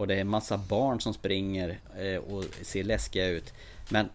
[0.00, 3.52] Och det är massa barn som springer eh, och ser läskiga ut.
[3.88, 4.08] Men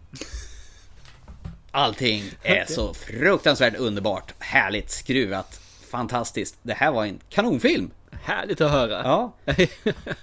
[1.71, 6.57] Allting är så fruktansvärt underbart, härligt, skruvat, fantastiskt.
[6.61, 7.91] Det här var en kanonfilm!
[8.25, 9.01] Härligt att höra.
[9.03, 9.33] Ja.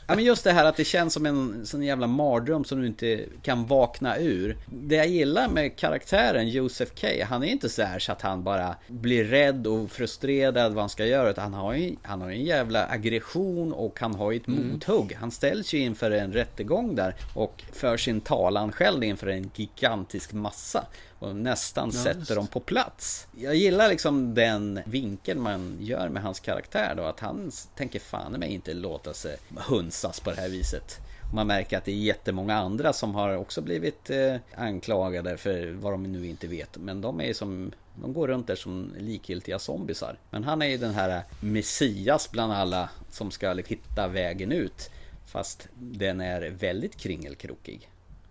[0.07, 2.87] ja men just det här att det känns som en sån jävla mardröm som du
[2.87, 4.57] inte kan vakna ur.
[4.67, 7.07] Det jag gillar med karaktären Joseph K.
[7.29, 10.89] Han är inte så här så att han bara blir rädd och frustrerad vad han
[10.89, 11.31] ska göra.
[11.31, 14.69] Utan han har ju han har en jävla aggression och han har ju ett Mm.
[14.69, 15.17] mothugg.
[15.21, 20.33] Han ställs ju inför en rättegång där och för sin talan själv inför en gigantisk
[20.33, 20.85] massa.
[21.23, 22.35] Och nästan Ja, sätter just.
[22.35, 23.27] dem på plats.
[23.37, 27.03] Jag gillar liksom den vinkeln man gör med hans karaktär då.
[27.05, 30.99] Att han tänker fan mig inte låta sig hunsas på det här viset.
[31.35, 35.93] Man märker att det är jättemånga andra som har också blivit eh, anklagade för vad
[35.93, 36.77] de nu inte vet.
[36.77, 40.19] Men de är som de går runt där som likgiltiga zombisar.
[40.31, 44.91] Men han är ju den här Messias bland alla som ska hitta vägen ut.
[45.27, 47.89] Fast den är väldigt kringelkrokig.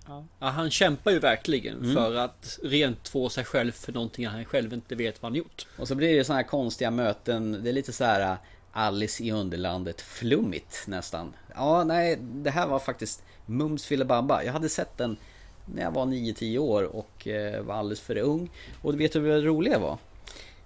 [0.08, 1.96] Ja, han kämpar ju verkligen Mm.
[1.96, 5.66] för att rent få sig själv för någonting han själv inte vet vad han gjort.
[5.78, 7.60] Och så blir det såna här konstiga möten.
[7.64, 8.38] Det är lite så här
[8.72, 11.34] Alice i Underlandet flummigt nästan.
[11.56, 14.44] Ja, nej, det här var faktiskt Mums filibabba.
[14.44, 15.18] Jag hade sett den
[15.66, 18.50] när jag var 9-10 år och eh, var alldeles för ung.
[18.82, 19.98] Och vet du vad det roliga var?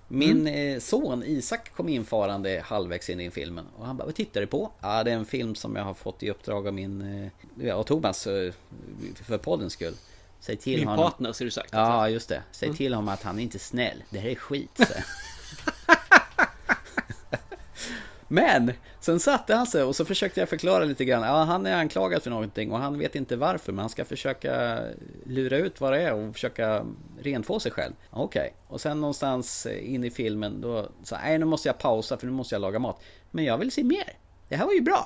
[0.07, 4.41] Min eh, son Isak kom infarande halvvägs in i filmen och han bara, vad tittar
[4.41, 4.71] du på?
[4.81, 7.31] Ja, det är en film som jag har fått i uppdrag av min,
[7.63, 8.53] eh, av Thomas eh,
[9.23, 9.93] för poddens skull.
[10.39, 11.05] Säg till Min honom.
[11.11, 11.69] partner, ser du sagt.
[11.73, 12.43] Ja, just det.
[12.51, 12.77] Säg Mm.
[12.77, 14.03] till honom att han är inte snäll.
[14.09, 14.79] Det här är skit.
[18.27, 21.23] Men sen satte han sig och så försökte jag förklara lite grann.
[21.23, 23.71] Ja, han är anklagad för någonting och han vet inte varför.
[23.71, 24.79] Men han ska försöka
[25.25, 26.85] lura ut vad det är och försöka
[27.21, 27.93] rentvå sig själv.
[28.09, 28.53] Okej.
[28.67, 32.33] Och sen någonstans in i filmen då sa nej nu måste jag pausa för nu
[32.33, 33.01] måste jag laga mat.
[33.31, 34.17] Men jag vill se mer.
[34.49, 35.05] Det här var ju bra.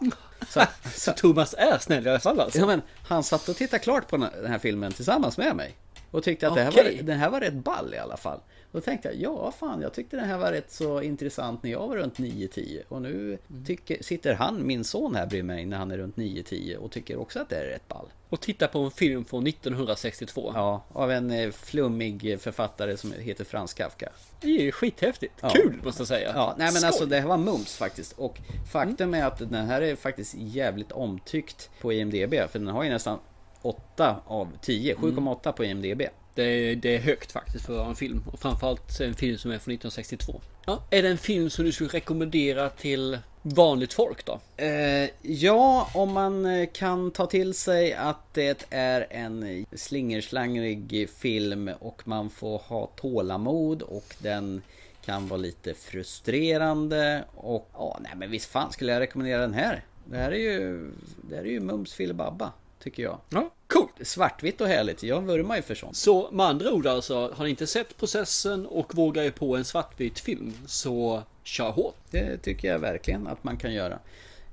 [0.50, 0.62] Så,
[0.96, 2.60] Så Thomas är snäll i alla fall alltså?
[2.60, 5.76] Ja, men han satt och tittade klart på den här filmen tillsammans med mig.
[6.12, 8.40] Och tyckte att det, här var, den här var rätt ball i alla fall.
[8.72, 11.88] Då tänkte jag, ja fan, jag tyckte den här var rätt så intressant när jag
[11.88, 12.82] var runt 9-10.
[12.88, 16.76] Och nu tycker, sitter han, min son här bredvid mig, när han är runt 9-10
[16.76, 18.06] och tycker också att det är rätt ball.
[18.30, 20.52] Och titta på en film från 1962.
[20.56, 24.10] Ja, av en eh, flummig författare som heter Frans Kafka.
[24.42, 25.34] Det är ju skithäftigt.
[25.42, 25.50] Ja.
[25.50, 26.32] Kul måste jag säga.
[26.36, 26.88] Ja, nej men Skoj.
[26.88, 28.12] alltså det här var mums faktiskt.
[28.18, 28.40] Och
[28.72, 32.34] faktum är att den här är faktiskt jävligt omtyckt på IMDB.
[32.50, 33.20] För den har ju nästan
[33.62, 36.02] 8 av 10, 7,8 på IMDB.
[36.40, 38.24] Det är, det är högt faktiskt för att vara en film.
[38.32, 40.42] Och framförallt en film som är från 1962.
[40.66, 44.40] Ja, är det en film som du skulle rekommendera till vanligt folk då?
[44.58, 51.72] Eh, ja, om man eh, kan ta till sig att det är en slingerslangrig film
[51.80, 54.62] och man får ha tålamod och den
[55.06, 59.84] kan vara lite frustrerande och ja, nej men visst fan skulle jag rekommendera den här.
[60.06, 60.92] Det här är ju,
[61.30, 63.20] det här är ju mums filibabba tycker jag.
[63.30, 63.92] Ja, coolt.
[64.02, 65.04] Svartvitt och härligt.
[65.04, 65.96] Jag vurmar ju för sånt.
[65.98, 69.66] Så med andra ord alltså, har ni inte sett processen och vågar er på en
[69.66, 71.96] svartvit film så kör hårt.
[72.12, 74.00] Det tycker jag verkligen att man kan göra.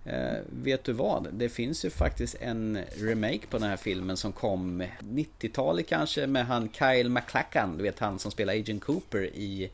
[0.05, 1.29] Eh, vet du vad?
[1.33, 6.47] Det finns ju faktiskt en remake på den här filmen som kom 90-talet kanske med
[6.47, 7.77] han Kyle MacLachlan.
[7.77, 9.70] Du vet han som spelar Agent Cooper i,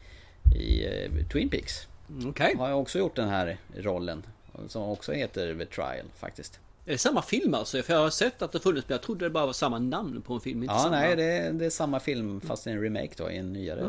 [0.57, 1.87] i eh, Twin Peaks.
[2.19, 2.29] Okej.
[2.29, 2.55] Okay.
[2.55, 4.23] Har också gjort den här rollen.
[4.69, 6.61] Som också heter The Trial faktiskt.
[6.85, 7.83] Är det samma film alltså?
[7.83, 10.23] För jag har sett att det funnits men jag trodde det bara var samma namn
[10.23, 10.63] på en film.
[10.63, 10.91] ja, samma...
[10.91, 13.89] nej det är, det är samma film fast en remake då i en nyare.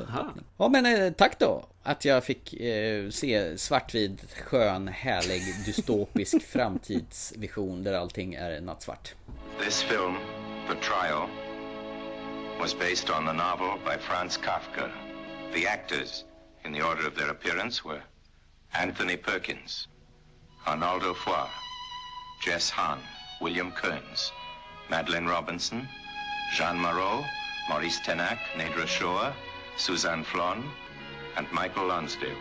[0.57, 7.83] Ja men eh, tack då att jag fick eh, se svartvit, skön, härlig, dystopisk framtidsvision
[7.83, 9.13] där allting är nattsvart.
[9.65, 10.15] This film,
[10.67, 11.27] The Trial,
[12.59, 14.89] was based on the novel by Franz Kafka.
[15.53, 16.25] The actors,
[16.65, 18.01] in the order of their appearance, were
[18.71, 19.87] Anthony Perkins,
[20.65, 21.47] Arnaldo Foy,
[22.45, 22.99] Jess Hahn,
[23.39, 24.33] William Kearns,
[24.89, 25.87] Madeleine Robinson,
[26.57, 27.23] Jean Moreau,
[27.69, 29.33] Maurice Tenac, Nedra Shoa,
[29.77, 30.61] Suzanne Flon,
[31.37, 32.35] and Michael Lonsdale.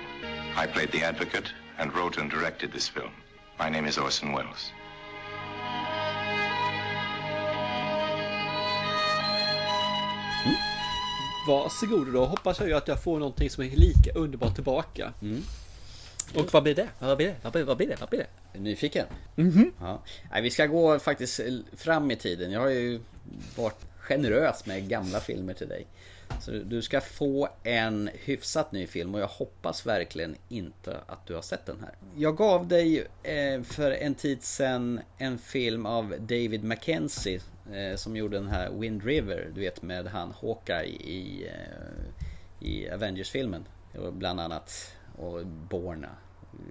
[0.57, 3.13] I played the advocate and wrote and directed this film.
[3.61, 4.73] My name is Orson Welles.
[11.47, 15.13] Varsågod då hoppas jag ju att jag får någonting som är lika underbart tillbaka.
[15.23, 15.43] Mm.
[16.35, 16.89] Och vad blir det?
[16.99, 17.37] Vad blir det?
[17.43, 17.97] Vad blir, vad blir det?
[18.01, 18.59] Vad blir det?
[18.59, 19.07] Nyfiken?
[19.35, 19.73] Mhm.
[19.81, 20.03] Ja.
[20.31, 21.41] Nej, vi ska gå faktiskt
[21.77, 22.51] fram i tiden.
[22.53, 23.01] Jag har ju
[23.57, 25.87] varit generös med gamla filmer till dig.
[26.41, 31.35] Så du ska få en hyfsat ny film och jag hoppas verkligen inte att du
[31.35, 31.95] har sett den här.
[32.17, 37.41] Jag gav dig eh, för en tid sedan en film av David Mackenzie
[37.73, 42.91] eh, som gjorde den här Wind River, du vet med han Hawkeye i, eh, i
[42.91, 43.65] Avengers-filmen.
[44.13, 46.09] Bland annat och Borna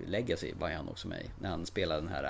[0.08, 1.26] Legacy var han också med i.
[1.40, 2.24] När han spelade den här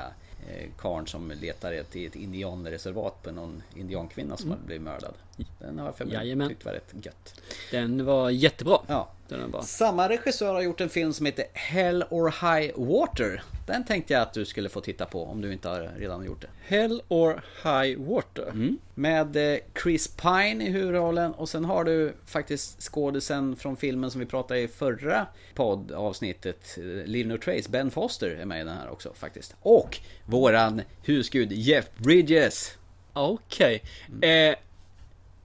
[0.50, 4.58] eh, karn som letar till ett indianreservat på någon indiankvinna som Mm.
[4.58, 5.14] hade blivit mördad.
[5.60, 6.50] Den har jag för mig Jajamän.
[6.50, 7.42] tyckt var rätt gött.
[7.72, 8.78] Den var jättebra.
[8.88, 9.10] Ja.
[9.40, 9.62] Den var.
[9.62, 13.44] Samma regissör har gjort en film som heter Hell or High Water.
[13.68, 16.42] Den tänkte jag att du skulle få titta på om du inte har redan gjort
[16.42, 16.48] det.
[16.76, 18.50] Hell or High Water.
[18.50, 18.78] Mm.
[18.96, 24.20] Med eh, Chris Pine i huvudrollen och sen har du faktiskt skådisen från filmen som
[24.20, 26.78] vi pratade i förra poddavsnittet.
[26.78, 29.56] eh, Live No Trace, Ben Foster är med i den här också faktiskt.
[29.62, 32.78] Och våran husgud Jeff Bridges.
[33.14, 33.84] Okej.
[34.22, 34.56] Eh,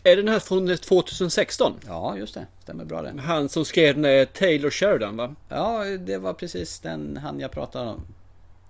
[0.07, 1.72] är den här från 2016?
[1.86, 2.46] Ja, just det.
[2.62, 3.20] Stämmer bra det.
[3.20, 5.34] Han som skrev den är Taylor Sheridan va?
[5.48, 8.00] Ja, det var precis den han jag pratade om.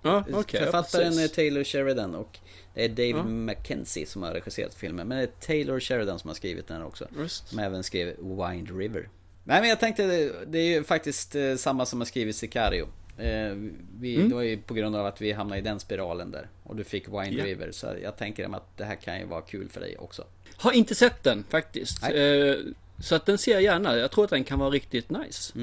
[0.01, 0.59] Ja, okej.
[0.63, 1.27] Författaren ja, är.
[1.27, 2.39] Taylor Sheridan och
[2.73, 3.23] det är David Ja.
[3.23, 5.07] Mackenzie som har regisserat filmen.
[5.07, 7.07] Men det är Taylor Sheridan som har skrivit den också.
[7.17, 7.47] Just.
[7.47, 9.09] Som även skrev Wind River.
[9.43, 10.03] Nej men jag tänkte,
[10.47, 12.87] det- är ju faktiskt eh, samma som har skrivit Sicario.
[13.17, 13.53] Eh,
[13.99, 14.29] Vi, Mm.
[14.29, 16.49] Det var ju på grund av att vi hamnade i den spiralen där.
[16.63, 17.45] Och du fick Wind Ja.
[17.45, 17.71] River.
[17.71, 20.23] Så jag tänker att det här kan ju vara kul för dig också.
[20.57, 22.03] Har inte sett den faktiskt.
[22.03, 22.55] Eh,
[22.99, 23.95] så att den ser jag gärna.
[23.97, 25.53] Jag tror att den kan vara riktigt nice.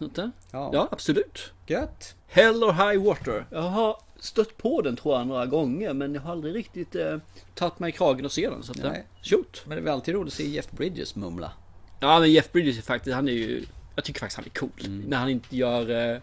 [0.00, 0.20] Inte?
[0.22, 0.32] Mm.
[0.52, 0.70] Ja.
[0.72, 1.52] ja, absolut.
[1.66, 2.14] Gött.
[2.26, 3.46] Hell or High Water.
[3.50, 7.16] Jag har stött på den tror jag några gånger men jag har aldrig riktigt eh,
[7.54, 8.62] tagit mig i kragen och se den.
[8.62, 9.04] Så att, Nej.
[9.22, 9.62] Shoot.
[9.66, 11.52] Men det är väl alltid roligt att se Jeff Bridges mumla.
[12.00, 14.70] Ja men Jeff Bridges är faktiskt, han är ju jag tycker faktiskt han är cool.
[14.86, 15.00] Mm.
[15.08, 16.20] När han inte gör eh,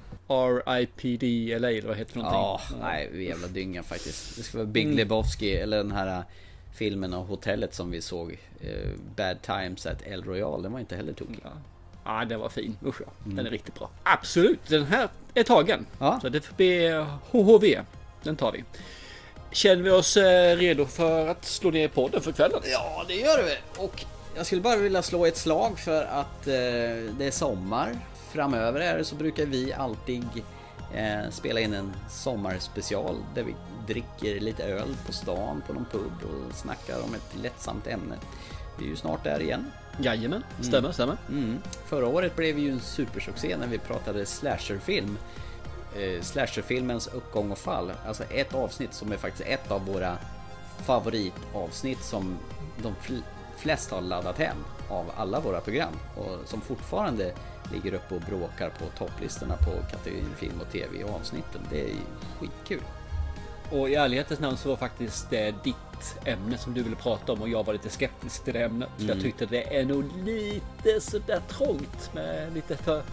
[0.65, 1.23] RIPD
[1.61, 2.77] LA eller vad heter det för Ja, någonting.
[2.81, 4.37] nej, jävla dynga faktiskt.
[4.37, 4.97] Det ska vara Big Mm.
[4.97, 6.23] Lebowski eller den här äh,
[6.73, 8.39] filmen av hotellet som vi såg.
[8.61, 10.61] eh, Bad Times at El Royal.
[10.63, 11.39] Den var inte heller tokig.
[12.05, 12.77] Ja, den var fin.
[12.85, 13.11] Usch ja.
[13.25, 13.35] Mm.
[13.37, 13.89] Den är riktigt bra.
[14.03, 15.85] Absolut, den här är tagen.
[16.21, 17.81] Så det får bli HHV.
[18.23, 18.63] Den tar vi.
[19.51, 22.61] Känner vi oss eh, redo för att slå ner podden för kvällen?
[22.71, 23.81] Ja, det gör vi.
[23.83, 24.05] Och
[24.35, 26.53] jag skulle bara vilja slå ett slag för att eh,
[27.17, 27.95] det är sommar.
[28.31, 30.25] Framöver är det så brukar vi alltid
[30.95, 33.55] eh, spela in en sommarspecial där vi
[33.93, 38.15] dricker lite öl på stan på någon pub och snackar om ett lättsamt ämne.
[38.79, 39.71] Vi är ju snart där igen.
[39.99, 41.17] Jajamän, stämmer, stämmer.
[41.29, 41.57] Mm.
[41.85, 45.17] Förra året blev ju en supersuccé när vi pratade slasherfilm.
[45.97, 47.91] Eh, slasherfilmens uppgång och fall.
[48.07, 50.17] Alltså ett avsnitt som är faktiskt ett av våra
[50.85, 52.37] favoritavsnitt som
[52.83, 53.23] de fl-
[53.57, 54.57] flesta har laddat hem
[54.89, 57.33] av alla våra program och som fortfarande
[57.73, 61.61] ligger uppe och bråkar på topplistorna på kategorin film och tv avsnitten.
[61.69, 61.95] Det är
[62.39, 62.81] skitkul.
[63.71, 65.75] Och i ärlighetens namn så var faktiskt det ditt
[66.25, 68.89] ämne som du ville prata om och jag var lite skeptisk till det ämnet.
[68.99, 69.09] Mm.
[69.09, 73.03] Jag tyckte det är nog lite sådär trångt med lite för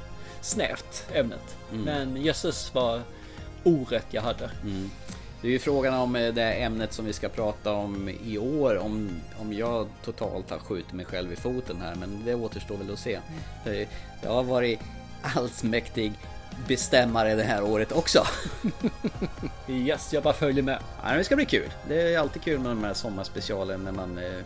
[0.41, 1.57] snävt ämnet.
[1.73, 1.85] Mm.
[1.85, 3.03] Men jösses vad
[3.65, 4.51] orätt jag hade.
[4.63, 4.91] Mm.
[5.41, 8.79] Det är ju frågan om eh, det ämnet som vi ska prata om i år.
[8.79, 11.95] Om, om jag totalt har skjutit mig själv i foten här.
[11.95, 13.19] Men det återstår väl att se.
[13.65, 13.87] För
[14.23, 14.81] Jag har varit
[15.23, 16.13] allsmäktig
[16.67, 18.27] bestämmare det här året också.
[19.69, 20.79] yes, jag bara följer med.
[21.03, 21.71] Ja, det ska bli kul.
[21.89, 24.45] Det är alltid kul med de här sommarspecialen när man eh,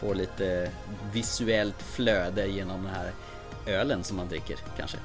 [0.00, 0.70] får lite
[1.12, 3.12] visuellt flöde genom den här
[3.66, 4.98] ölen som man dricker kanske.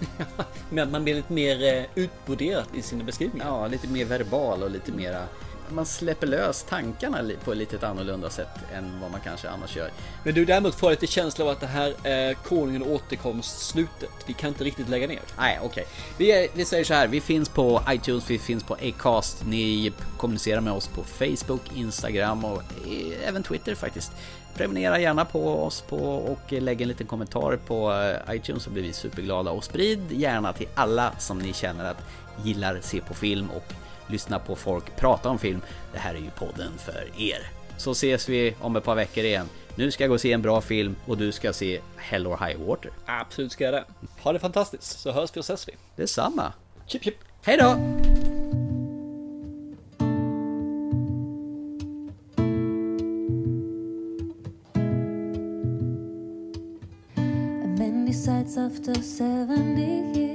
[0.70, 3.46] Men man blir lite mer eh, utbroderad i sina beskrivningar.
[3.46, 5.22] Ja, lite mer verbal och lite mera
[5.70, 9.90] man släpper lös tankarna på ett lite annorlunda sätt än vad man kanske annars gör.
[10.24, 14.10] Men du däremot får lite känsla av att det här är Konungen återkomst slutet.
[14.26, 15.20] Vi kan inte riktigt lägga ner.
[15.38, 15.86] Nej, okej.
[16.18, 19.92] Vi, är- vi säger så här, vi finns på iTunes, vi finns på Acast, ni
[20.18, 24.12] kommunicerar med oss på Facebook, Instagram och eh, även Twitter faktiskt.
[24.54, 27.92] Prenumerera gärna på oss på och lägg en liten kommentar på
[28.28, 32.02] eh, iTunes så blir vi superglada och sprid gärna till alla som ni känner att
[32.44, 33.72] gillar se på film och
[34.08, 35.60] lyssna på folk prata om film.
[35.92, 37.38] Det här är ju podden för er.
[37.76, 39.48] Så ses vi om ett par veckor igen.
[39.74, 42.46] Nu ska jag gå och se en bra film och du ska se Hell or
[42.46, 42.90] High Water.
[43.06, 43.84] Absolut ska jag det.
[44.22, 45.72] Ha det fantastiskt, så hörs vi och ses vi.
[45.96, 46.52] Detsamma.
[46.86, 47.14] Chip chip.
[47.42, 47.68] Hej då!
[57.64, 60.25] And many sights after 70 years.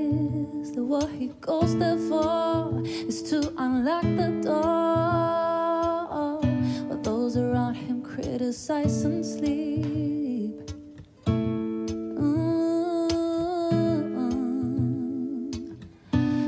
[0.74, 6.40] The war he goes there for is to unlock the door.
[6.88, 10.72] While those around him criticize and sleep.
[11.26, 13.12] Mm.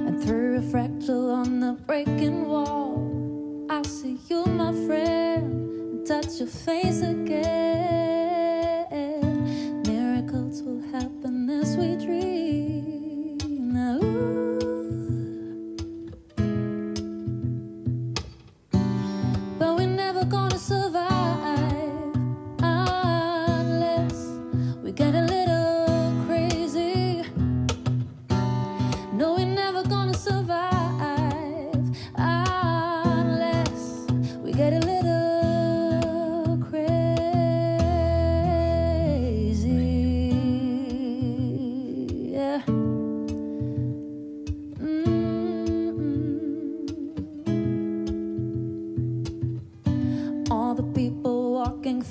[0.07, 6.39] And through a fractal on the breaking wall, I see you, my friend, and touch
[6.39, 8.32] your face again.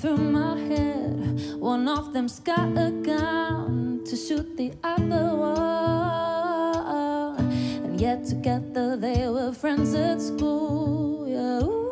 [0.03, 7.39] Through my head, one of them's got a gun to shoot the other one.
[7.85, 11.25] And yet together they were friends at school.
[11.25, 11.63] Yeah.
[11.63, 11.82] ooh.